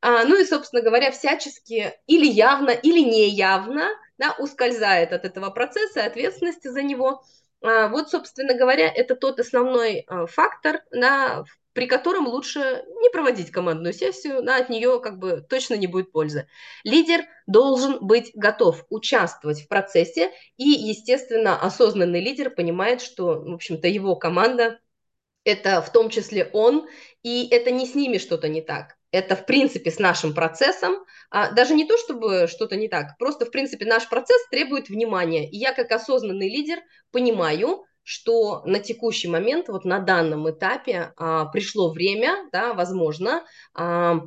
А, 0.01 0.23
ну 0.25 0.39
и, 0.39 0.45
собственно 0.45 0.81
говоря, 0.81 1.11
всячески 1.11 1.93
или 2.07 2.25
явно, 2.25 2.71
или 2.71 2.99
неявно 2.99 3.89
да, 4.17 4.35
ускользает 4.39 5.13
от 5.13 5.25
этого 5.25 5.49
процесса 5.49 6.03
ответственности 6.03 6.67
за 6.67 6.81
него. 6.81 7.23
А, 7.61 7.87
вот, 7.87 8.09
собственно 8.09 8.53
говоря, 8.53 8.87
это 8.87 9.15
тот 9.15 9.39
основной 9.39 10.05
а, 10.07 10.25
фактор, 10.25 10.81
да, 10.91 11.43
при 11.77 11.85
котором 11.85 12.27
лучше 12.27 12.85
не 13.03 13.11
проводить 13.11 13.51
командную 13.51 13.93
сессию, 13.93 14.41
да, 14.41 14.57
от 14.57 14.67
нее 14.67 14.99
как 14.99 15.19
бы 15.19 15.45
точно 15.47 15.75
не 15.75 15.85
будет 15.85 16.11
пользы. 16.11 16.47
Лидер 16.83 17.21
должен 17.45 17.99
быть 18.03 18.31
готов 18.33 18.83
участвовать 18.89 19.61
в 19.61 19.67
процессе, 19.67 20.31
и, 20.57 20.67
естественно, 20.67 21.55
осознанный 21.55 22.19
лидер 22.19 22.49
понимает, 22.49 22.99
что, 23.01 23.41
в 23.41 23.53
общем-то, 23.53 23.87
его 23.87 24.15
команда– 24.15 24.79
это 25.43 25.83
в 25.83 25.91
том 25.91 26.09
числе 26.09 26.49
он, 26.51 26.87
и 27.21 27.47
это 27.51 27.69
не 27.69 27.85
с 27.85 27.93
ними 27.93 28.17
что-то 28.17 28.47
не 28.47 28.63
так. 28.63 28.95
Это, 29.11 29.35
в 29.35 29.45
принципе, 29.45 29.91
с 29.91 29.99
нашим 29.99 30.33
процессом. 30.33 31.05
А, 31.29 31.51
даже 31.51 31.75
не 31.75 31.85
то, 31.85 31.95
чтобы 31.99 32.47
что-то 32.47 32.75
не 32.75 32.87
так, 32.87 33.19
просто, 33.19 33.45
в 33.45 33.51
принципе, 33.51 33.85
наш 33.85 34.09
процесс 34.09 34.41
требует 34.49 34.89
внимания. 34.89 35.47
И 35.47 35.57
я, 35.57 35.73
как 35.73 35.91
осознанный 35.91 36.49
лидер, 36.49 36.79
понимаю, 37.11 37.85
что 38.07 38.61
на 38.63 38.79
текущий 38.79 39.27
момент, 39.27 39.67
вот 39.67 39.83
на 39.83 39.99
данном 39.99 40.49
этапе 40.49 41.11
а, 41.17 41.43
пришло 41.47 41.91
время, 41.91 42.47
да, 42.53 42.73
возможно, 42.73 43.43
а, 43.73 44.21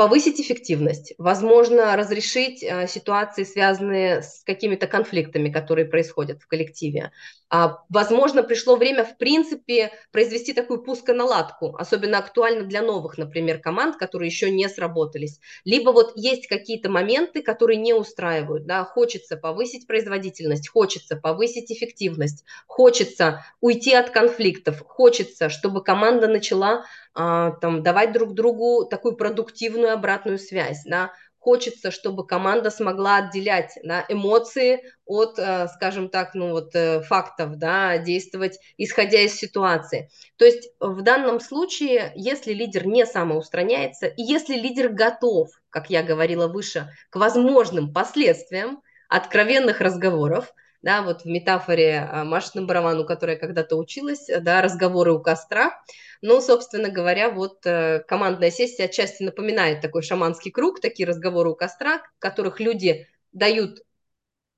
повысить 0.00 0.40
эффективность, 0.40 1.12
возможно, 1.18 1.94
разрешить 1.94 2.64
а, 2.64 2.86
ситуации, 2.86 3.44
связанные 3.44 4.22
с 4.22 4.42
какими-то 4.44 4.86
конфликтами, 4.86 5.50
которые 5.50 5.84
происходят 5.84 6.40
в 6.40 6.46
коллективе. 6.46 7.12
А, 7.50 7.82
возможно, 7.90 8.42
пришло 8.42 8.76
время, 8.76 9.04
в 9.04 9.18
принципе, 9.18 9.90
произвести 10.10 10.54
такую 10.54 10.82
пусконаладку, 10.82 11.76
особенно 11.76 12.16
актуально 12.16 12.62
для 12.62 12.80
новых, 12.80 13.18
например, 13.18 13.58
команд, 13.58 13.96
которые 13.96 14.28
еще 14.28 14.50
не 14.50 14.68
сработались. 14.70 15.38
Либо 15.66 15.90
вот 15.90 16.12
есть 16.14 16.46
какие-то 16.46 16.88
моменты, 16.88 17.42
которые 17.42 17.76
не 17.76 17.92
устраивают, 17.92 18.64
да, 18.64 18.84
хочется 18.84 19.36
повысить 19.36 19.86
производительность, 19.86 20.70
хочется 20.70 21.16
повысить 21.16 21.70
эффективность, 21.70 22.44
хочется 22.66 23.44
уйти 23.60 23.92
от 23.92 24.08
конфликтов, 24.08 24.82
хочется, 24.86 25.50
чтобы 25.50 25.84
команда 25.84 26.26
начала 26.26 26.84
а, 27.12 27.50
там, 27.50 27.82
давать 27.82 28.12
друг 28.12 28.34
другу 28.34 28.86
такую 28.88 29.16
продуктивную 29.16 29.89
обратную 29.94 30.38
связь, 30.38 30.82
да, 30.84 31.12
хочется, 31.40 31.90
чтобы 31.90 32.26
команда 32.26 32.70
смогла 32.70 33.16
отделять 33.16 33.72
да, 33.82 34.04
эмоции 34.08 34.82
от, 35.06 35.38
э, 35.38 35.68
скажем 35.74 36.10
так, 36.10 36.34
ну 36.34 36.50
вот 36.50 36.74
э, 36.74 37.00
фактов, 37.00 37.56
да, 37.56 37.98
действовать 37.98 38.58
исходя 38.76 39.20
из 39.20 39.34
ситуации. 39.34 40.10
То 40.36 40.44
есть 40.44 40.70
в 40.78 41.00
данном 41.02 41.40
случае, 41.40 42.12
если 42.14 42.52
лидер 42.52 42.86
не 42.86 43.06
самоустраняется, 43.06 44.06
и 44.06 44.22
если 44.22 44.54
лидер 44.54 44.90
готов, 44.90 45.50
как 45.70 45.88
я 45.90 46.02
говорила 46.02 46.46
выше, 46.46 46.92
к 47.08 47.16
возможным 47.16 47.92
последствиям 47.92 48.82
откровенных 49.08 49.80
разговоров, 49.80 50.52
да, 50.82 51.02
вот 51.02 51.22
в 51.22 51.26
метафоре 51.26 52.08
а, 52.10 52.24
Машины 52.24 52.66
Баравану, 52.66 53.04
которая 53.04 53.36
когда-то 53.36 53.76
училась, 53.76 54.26
да, 54.40 54.62
разговоры 54.62 55.12
у 55.12 55.20
костра, 55.20 55.80
ну, 56.22 56.40
собственно 56.40 56.90
говоря, 56.90 57.30
вот 57.30 57.64
э, 57.66 58.04
командная 58.06 58.50
сессия 58.50 58.84
отчасти 58.84 59.22
напоминает 59.22 59.80
такой 59.80 60.02
шаманский 60.02 60.50
круг, 60.50 60.80
такие 60.80 61.06
разговоры 61.06 61.50
у 61.50 61.54
костра, 61.54 61.98
в 61.98 62.18
которых 62.18 62.60
люди 62.60 63.06
дают 63.32 63.82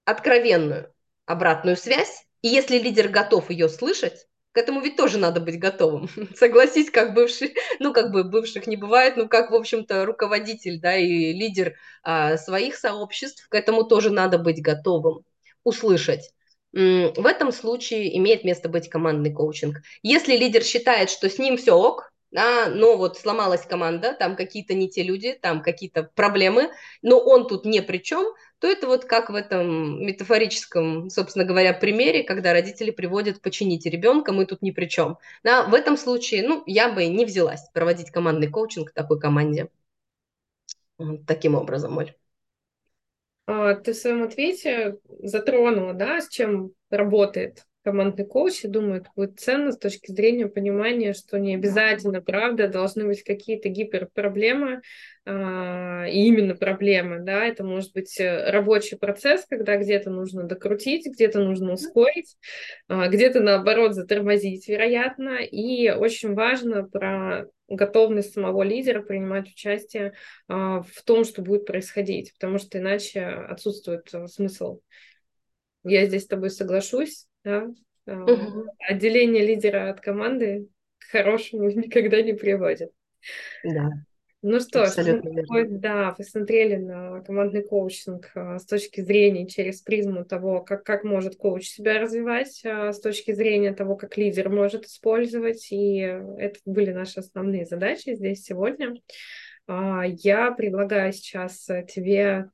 откровенную 0.04 0.92
обратную 1.26 1.76
связь, 1.76 2.24
и 2.42 2.48
если 2.48 2.78
лидер 2.78 3.08
готов 3.08 3.50
ее 3.50 3.68
слышать, 3.68 4.26
к 4.50 4.58
этому 4.58 4.80
ведь 4.80 4.96
тоже 4.96 5.18
надо 5.18 5.40
быть 5.40 5.58
готовым. 5.58 6.08
Согласись, 6.36 6.90
как 6.90 7.14
бывший, 7.14 7.54
ну, 7.78 7.92
как 7.92 8.10
бы 8.10 8.24
бывших 8.24 8.66
не 8.66 8.76
бывает, 8.76 9.16
ну, 9.16 9.28
как, 9.28 9.50
в 9.50 9.54
общем-то, 9.54 10.04
руководитель, 10.04 10.80
да, 10.80 10.96
и 10.96 11.32
лидер 11.32 11.76
а, 12.02 12.36
своих 12.36 12.76
сообществ, 12.76 13.48
к 13.48 13.54
этому 13.54 13.84
тоже 13.84 14.10
надо 14.10 14.38
быть 14.38 14.60
готовым 14.60 15.24
услышать. 15.64 16.32
В 16.72 17.26
этом 17.26 17.52
случае 17.52 18.16
имеет 18.16 18.44
место 18.44 18.68
быть 18.68 18.88
командный 18.88 19.32
коучинг. 19.32 19.82
Если 20.02 20.36
лидер 20.36 20.62
считает, 20.62 21.10
что 21.10 21.28
с 21.28 21.38
ним 21.38 21.56
все 21.56 21.72
ок, 21.72 22.12
да, 22.30 22.70
но 22.70 22.96
вот 22.96 23.18
сломалась 23.18 23.66
команда, 23.66 24.14
там 24.14 24.36
какие-то 24.36 24.72
не 24.72 24.88
те 24.88 25.02
люди, 25.02 25.34
там 25.34 25.62
какие-то 25.62 26.04
проблемы, 26.14 26.70
но 27.02 27.18
он 27.18 27.46
тут 27.46 27.66
ни 27.66 27.80
при 27.80 27.98
чем, 27.98 28.24
то 28.58 28.66
это 28.70 28.86
вот 28.86 29.04
как 29.04 29.28
в 29.28 29.34
этом 29.34 30.02
метафорическом, 30.02 31.10
собственно 31.10 31.44
говоря, 31.44 31.74
примере, 31.74 32.22
когда 32.22 32.54
родители 32.54 32.90
приводят 32.90 33.42
«почините 33.42 33.90
ребенка, 33.90 34.32
мы 34.32 34.46
тут 34.46 34.62
ни 34.62 34.70
при 34.70 34.86
чем». 34.86 35.18
Да, 35.44 35.64
в 35.64 35.74
этом 35.74 35.98
случае, 35.98 36.48
ну, 36.48 36.62
я 36.64 36.90
бы 36.90 37.04
не 37.06 37.26
взялась 37.26 37.68
проводить 37.74 38.10
командный 38.10 38.48
коучинг 38.48 38.92
такой 38.92 39.20
команде. 39.20 39.68
Вот 40.96 41.26
таким 41.26 41.54
образом, 41.54 41.98
Оль. 41.98 42.14
А, 43.46 43.74
ты 43.74 43.92
в 43.92 43.96
своем 43.96 44.22
ответе 44.22 44.98
затронула, 45.20 45.94
да, 45.94 46.20
с 46.20 46.28
чем 46.28 46.72
работает 46.90 47.64
командный 47.82 48.24
коуч, 48.24 48.64
я 48.64 48.70
думаю, 48.70 49.00
это 49.00 49.10
будет 49.14 49.38
ценно 49.40 49.72
с 49.72 49.78
точки 49.78 50.10
зрения 50.10 50.46
понимания, 50.46 51.12
что 51.12 51.38
не 51.38 51.54
обязательно, 51.54 52.20
правда, 52.20 52.68
должны 52.68 53.06
быть 53.06 53.22
какие-то 53.22 53.68
гиперпроблемы, 53.68 54.82
а, 55.24 56.06
именно 56.06 56.56
проблемы, 56.56 57.20
да, 57.20 57.44
это 57.44 57.62
может 57.62 57.92
быть 57.92 58.18
э, 58.18 58.50
рабочий 58.50 58.96
процесс, 58.96 59.44
когда 59.48 59.76
где-то 59.76 60.10
нужно 60.10 60.44
докрутить, 60.44 61.06
где-то 61.06 61.40
нужно 61.40 61.74
ускорить, 61.74 62.36
а, 62.88 63.08
где-то, 63.08 63.40
наоборот, 63.40 63.94
затормозить, 63.94 64.68
вероятно, 64.68 65.38
и 65.42 65.90
очень 65.90 66.34
важно 66.34 66.84
про 66.84 67.46
готовность 67.68 68.34
самого 68.34 68.62
лидера 68.62 69.02
принимать 69.02 69.48
участие 69.48 70.14
а, 70.48 70.82
в 70.82 71.02
том, 71.04 71.24
что 71.24 71.42
будет 71.42 71.66
происходить, 71.66 72.32
потому 72.34 72.58
что 72.58 72.78
иначе 72.78 73.24
отсутствует 73.24 74.08
э, 74.12 74.26
смысл. 74.26 74.80
Я 75.84 76.06
здесь 76.06 76.24
с 76.24 76.28
тобой 76.28 76.50
соглашусь, 76.50 77.26
да? 77.44 77.70
Угу. 78.06 78.66
Отделение 78.78 79.46
лидера 79.46 79.90
от 79.90 80.00
команды 80.00 80.68
к 80.98 81.10
хорошему 81.10 81.70
никогда 81.70 82.22
не 82.22 82.32
приводит. 82.32 82.90
Да. 83.64 83.90
Ну 84.44 84.58
что 84.58 84.86
ж, 84.86 85.22
мы, 85.48 85.68
да, 85.68 86.10
посмотрели 86.18 86.74
на 86.74 87.20
командный 87.20 87.62
коучинг 87.62 88.28
а, 88.34 88.58
с 88.58 88.66
точки 88.66 89.00
зрения 89.00 89.46
через 89.46 89.82
призму 89.82 90.24
того, 90.24 90.62
как, 90.62 90.82
как 90.82 91.04
может 91.04 91.36
коуч 91.36 91.68
себя 91.68 92.00
развивать, 92.00 92.60
а, 92.64 92.92
с 92.92 93.00
точки 93.00 93.30
зрения 93.30 93.72
того, 93.72 93.94
как 93.94 94.16
лидер 94.16 94.50
может 94.50 94.86
использовать. 94.86 95.70
И 95.70 95.98
это 95.98 96.58
были 96.64 96.90
наши 96.90 97.20
основные 97.20 97.66
задачи 97.66 98.16
здесь 98.16 98.42
сегодня. 98.42 98.96
А, 99.68 100.02
я 100.04 100.50
предлагаю 100.50 101.12
сейчас 101.12 101.68
тебе 101.86 102.50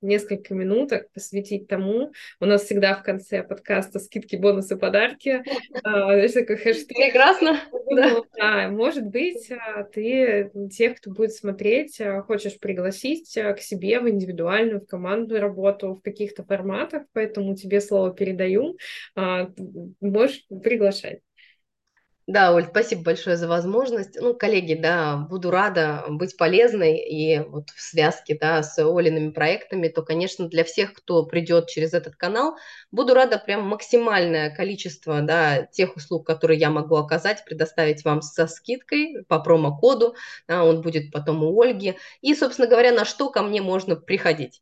несколько 0.00 0.54
минуток 0.54 1.10
посвятить 1.12 1.68
тому. 1.68 2.12
У 2.40 2.46
нас 2.46 2.64
всегда 2.64 2.94
в 2.94 3.02
конце 3.02 3.42
подкаста 3.42 3.98
скидки, 3.98 4.36
бонусы, 4.36 4.76
подарки. 4.76 5.42
Знаешь, 5.82 6.32
такой 6.32 6.56
хэштег. 6.56 6.96
Прекрасно. 6.96 7.60
Да. 7.90 8.22
да. 8.36 8.68
Может 8.68 9.06
быть, 9.06 9.50
а, 9.50 9.84
ты 9.84 10.50
тех, 10.70 10.96
кто 10.96 11.10
будет 11.10 11.32
смотреть, 11.32 12.00
а, 12.00 12.22
хочешь 12.22 12.58
пригласить 12.58 13.36
а, 13.36 13.54
к 13.54 13.60
себе 13.60 14.00
в 14.00 14.08
индивидуальную, 14.08 14.80
в 14.80 14.86
командную 14.86 15.40
работу 15.40 15.94
в 15.94 16.02
каких-то 16.02 16.44
форматах, 16.44 17.04
поэтому 17.12 17.54
тебе 17.56 17.80
слово 17.80 18.12
передаю. 18.12 18.76
Можешь 20.00 20.46
приглашать. 20.62 21.20
Да, 22.28 22.52
Оль, 22.52 22.66
спасибо 22.66 23.04
большое 23.04 23.38
за 23.38 23.48
возможность. 23.48 24.20
Ну, 24.20 24.34
коллеги, 24.34 24.74
да, 24.74 25.16
буду 25.16 25.50
рада 25.50 26.04
быть 26.10 26.36
полезной 26.36 26.98
и 26.98 27.38
вот 27.38 27.70
в 27.70 27.80
связке, 27.80 28.36
да, 28.38 28.62
с 28.62 28.78
Олиными 28.78 29.30
проектами, 29.30 29.88
то, 29.88 30.02
конечно, 30.02 30.46
для 30.46 30.62
всех, 30.64 30.92
кто 30.92 31.24
придет 31.24 31.68
через 31.68 31.94
этот 31.94 32.16
канал, 32.16 32.58
буду 32.92 33.14
рада 33.14 33.38
прям 33.38 33.62
максимальное 33.66 34.54
количество, 34.54 35.22
да, 35.22 35.62
тех 35.72 35.96
услуг, 35.96 36.26
которые 36.26 36.60
я 36.60 36.68
могу 36.68 36.96
оказать, 36.96 37.46
предоставить 37.46 38.04
вам 38.04 38.20
со 38.20 38.46
скидкой 38.46 39.24
по 39.26 39.38
промокоду, 39.40 40.14
да, 40.46 40.64
он 40.64 40.82
будет 40.82 41.10
потом 41.10 41.42
у 41.42 41.58
Ольги. 41.62 41.96
И, 42.20 42.34
собственно 42.34 42.68
говоря, 42.68 42.92
на 42.92 43.06
что 43.06 43.30
ко 43.30 43.40
мне 43.42 43.62
можно 43.62 43.96
приходить. 43.96 44.60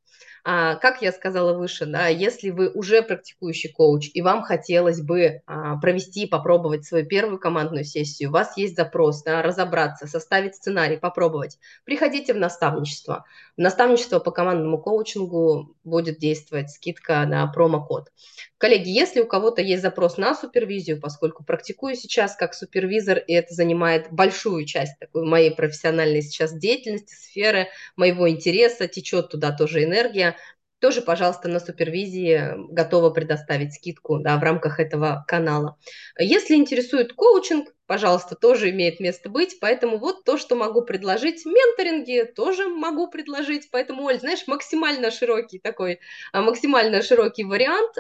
А, 0.49 0.77
как 0.77 1.03
я 1.03 1.11
сказала 1.11 1.55
выше, 1.55 1.87
да, 1.87 2.07
если 2.07 2.51
вы 2.51 2.71
уже 2.71 3.03
практикующий 3.03 3.73
коуч 3.73 4.11
и 4.15 4.23
вам 4.23 4.43
хотелось 4.43 5.01
бы 5.01 5.43
а, 5.45 5.77
провести, 5.79 6.25
попробовать 6.25 6.85
свою 6.85 7.05
первую 7.05 7.41
командную 7.41 7.83
сессию, 7.83 8.29
у 8.29 8.33
вас 8.33 8.57
есть 8.57 8.77
запрос, 8.77 9.25
да, 9.25 9.43
разобраться, 9.43 10.07
составить 10.07 10.55
сценарий, 10.55 10.99
попробовать, 10.99 11.59
приходите 11.83 12.33
в 12.33 12.37
наставничество. 12.37 13.25
В 13.57 13.61
наставничество 13.61 14.21
по 14.21 14.31
командному 14.31 14.79
коучингу 14.81 15.75
будет 15.83 16.19
действовать 16.19 16.71
скидка 16.71 17.27
на 17.27 17.45
промокод. 17.49 18.13
Коллеги, 18.59 18.89
если 18.89 19.21
у 19.21 19.27
кого-то 19.27 19.63
есть 19.63 19.83
запрос 19.83 20.17
на 20.17 20.35
супервизию, 20.35 21.01
поскольку 21.01 21.45
практикую 21.45 21.97
сейчас 21.97 22.37
как 22.37 22.55
супервизор, 22.55 23.19
и 23.19 23.35
это 23.35 23.53
занимает 23.53 24.13
большую 24.13 24.65
часть 24.65 24.99
такой 24.99 25.27
моей 25.27 25.51
профессиональной 25.51 26.23
сейчас 26.23 26.57
деятельности, 26.57 27.15
сферы, 27.15 27.67
моего 27.97 28.31
интереса, 28.31 28.87
течет 28.89 29.29
туда 29.29 29.53
тоже 29.53 29.85
энергия, 29.85 30.36
тоже, 30.81 31.03
пожалуйста, 31.03 31.49
на 31.49 31.61
супервизии 31.61 32.55
готова 32.73 33.11
предоставить 33.11 33.75
скидку 33.75 34.19
да, 34.19 34.37
в 34.37 34.43
рамках 34.43 34.79
этого 34.79 35.25
канала. 35.27 35.79
Если 36.19 36.55
интересует 36.55 37.13
коучинг, 37.15 37.75
пожалуйста, 37.87 38.35
тоже 38.37 38.71
имеет 38.71 39.01
место 39.01 39.29
быть. 39.31 39.59
Поэтому 39.61 39.99
вот 39.99 40.25
то, 40.25 40.37
что 40.37 40.55
могу 40.55 40.83
предложить. 40.83 41.47
Менторинги 41.47 42.25
тоже 42.25 42.69
могу 42.69 43.09
предложить. 43.09 43.69
Поэтому, 43.71 44.05
Оль, 44.05 44.21
знаешь, 44.21 44.47
максимально 44.47 45.11
широкий 45.11 45.59
такой, 45.59 46.01
а, 46.33 46.43
максимально 46.43 47.03
широкий 47.03 47.45
вариант 47.45 47.97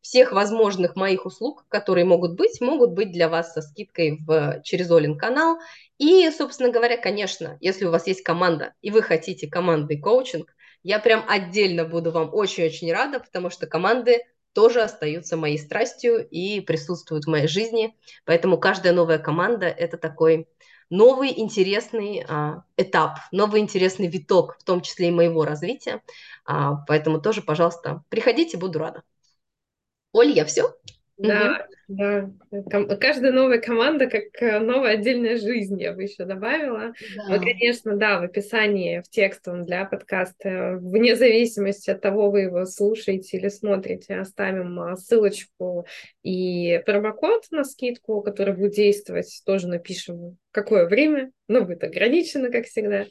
всех 0.00 0.32
возможных 0.32 0.96
моих 0.96 1.26
услуг, 1.26 1.66
которые 1.68 2.04
могут 2.04 2.34
быть, 2.34 2.60
могут 2.60 2.92
быть 2.92 3.12
для 3.12 3.28
вас 3.28 3.52
со 3.52 3.60
скидкой 3.60 4.18
в, 4.26 4.62
через 4.64 4.90
Олин 4.90 5.18
канал. 5.18 5.58
И, 5.98 6.30
собственно 6.30 6.70
говоря, 6.70 6.96
конечно, 6.96 7.58
если 7.60 7.84
у 7.84 7.90
вас 7.90 8.06
есть 8.06 8.22
команда 8.22 8.74
и 8.80 8.90
вы 8.90 9.02
хотите 9.02 9.46
командный 9.46 10.00
коучинг, 10.00 10.54
я 10.82 10.98
прям 10.98 11.24
отдельно 11.28 11.84
буду 11.84 12.10
вам 12.10 12.30
очень-очень 12.32 12.92
рада, 12.92 13.20
потому 13.20 13.50
что 13.50 13.66
команды 13.66 14.22
тоже 14.52 14.82
остаются 14.82 15.36
моей 15.36 15.58
страстью 15.58 16.26
и 16.28 16.60
присутствуют 16.60 17.24
в 17.24 17.28
моей 17.28 17.46
жизни. 17.46 17.96
Поэтому 18.24 18.58
каждая 18.58 18.92
новая 18.92 19.18
команда– 19.18 19.66
это 19.68 19.96
такой 19.96 20.48
новый 20.88 21.38
интересный 21.38 22.24
а, 22.28 22.64
этап, 22.76 23.18
новый 23.30 23.60
интересный 23.60 24.08
виток, 24.08 24.58
в 24.58 24.64
том 24.64 24.80
числе 24.80 25.08
и 25.08 25.12
моего 25.12 25.44
развития. 25.44 26.02
А, 26.44 26.76
поэтому 26.86 27.20
тоже, 27.20 27.42
пожалуйста, 27.42 28.02
приходите, 28.08 28.58
буду 28.58 28.78
рада. 28.80 29.02
Оль, 30.12 30.32
я 30.32 30.44
все? 30.44 30.74
Да, 31.20 31.66
да. 31.88 32.30
Каждая 33.00 33.32
новая 33.32 33.58
команда 33.58 34.06
как 34.06 34.40
э, 34.40 34.58
новая 34.60 34.94
отдельная 34.94 35.36
жизнь, 35.36 35.80
я 35.80 35.92
бы 35.92 36.02
еще 36.04 36.24
добавила. 36.24 36.92
Да. 37.16 37.24
Мы, 37.28 37.38
конечно, 37.40 37.96
да, 37.96 38.20
в 38.20 38.24
описании, 38.24 39.00
в 39.00 39.10
текстовом 39.10 39.66
для 39.66 39.84
подкаста, 39.84 40.78
вне 40.80 41.16
зависимости 41.16 41.90
от 41.90 42.00
того, 42.00 42.30
вы 42.30 42.42
его 42.42 42.64
слушаете 42.64 43.36
или 43.36 43.48
смотрите, 43.48 44.16
оставим 44.16 44.80
а, 44.80 44.96
ссылочку 44.96 45.86
и 46.22 46.80
промокод 46.86 47.44
на 47.50 47.64
скидку, 47.64 48.22
который 48.22 48.54
будет 48.54 48.72
действовать, 48.72 49.42
тоже 49.44 49.68
напишем, 49.68 50.38
какое 50.52 50.86
время, 50.86 51.30
ну, 51.48 51.64
будет 51.64 51.84
ограничено, 51.84 52.50
как 52.50 52.66
всегда. 52.66 53.06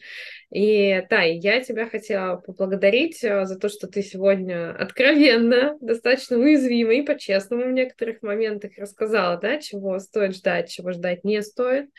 И, 0.51 1.03
Тай, 1.09 1.35
я 1.37 1.61
тебя 1.61 1.89
хотела 1.89 2.37
поблагодарить 2.37 3.23
э, 3.23 3.45
за 3.45 3.57
то, 3.57 3.69
что 3.69 3.87
ты 3.87 4.01
сегодня 4.01 4.75
откровенно, 4.75 5.77
достаточно 5.81 6.37
уязвимо 6.37 6.93
и 6.93 7.01
по-честному 7.01 7.65
в 7.65 7.71
некоторых 7.71 8.21
моментах 8.21 8.71
рассказала, 8.77 9.37
да, 9.37 9.59
чего 9.59 9.99
стоит 9.99 10.35
ждать, 10.35 10.69
чего 10.69 10.91
ждать 10.91 11.23
не 11.23 11.41
стоит. 11.41 11.89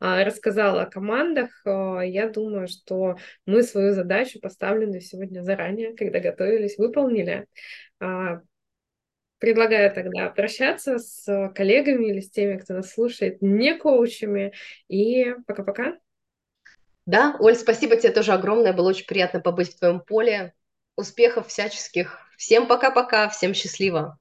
А, 0.00 0.24
рассказала 0.24 0.82
о 0.82 0.90
командах. 0.90 1.50
Э, 1.64 2.00
я 2.04 2.28
думаю, 2.28 2.68
что 2.68 3.16
мы 3.46 3.62
свою 3.62 3.92
задачу, 3.92 4.40
поставленную 4.40 5.00
сегодня 5.00 5.42
заранее, 5.42 5.94
когда 5.96 6.20
готовились, 6.20 6.78
выполнили. 6.78 7.46
Предлагаю 9.38 9.92
тогда 9.92 10.30
прощаться 10.30 10.98
с 10.98 11.52
коллегами 11.54 12.06
или 12.06 12.20
с 12.20 12.30
теми, 12.30 12.58
кто 12.58 12.74
нас 12.74 12.92
слушает, 12.92 13.42
не 13.42 13.76
коучами. 13.76 14.52
И 14.88 15.34
пока-пока. 15.46 15.98
Да, 17.06 17.36
Оль, 17.38 17.56
спасибо 17.56 17.96
тебе 17.96 18.12
тоже 18.12 18.32
огромное. 18.32 18.72
Было 18.72 18.90
очень 18.90 19.06
приятно 19.06 19.40
побыть 19.40 19.74
в 19.74 19.78
твоем 19.78 20.00
поле. 20.00 20.54
Успехов 20.96 21.48
всяческих. 21.48 22.20
Всем 22.38 22.66
пока-пока, 22.66 23.28
всем 23.28 23.52
счастливо. 23.52 24.18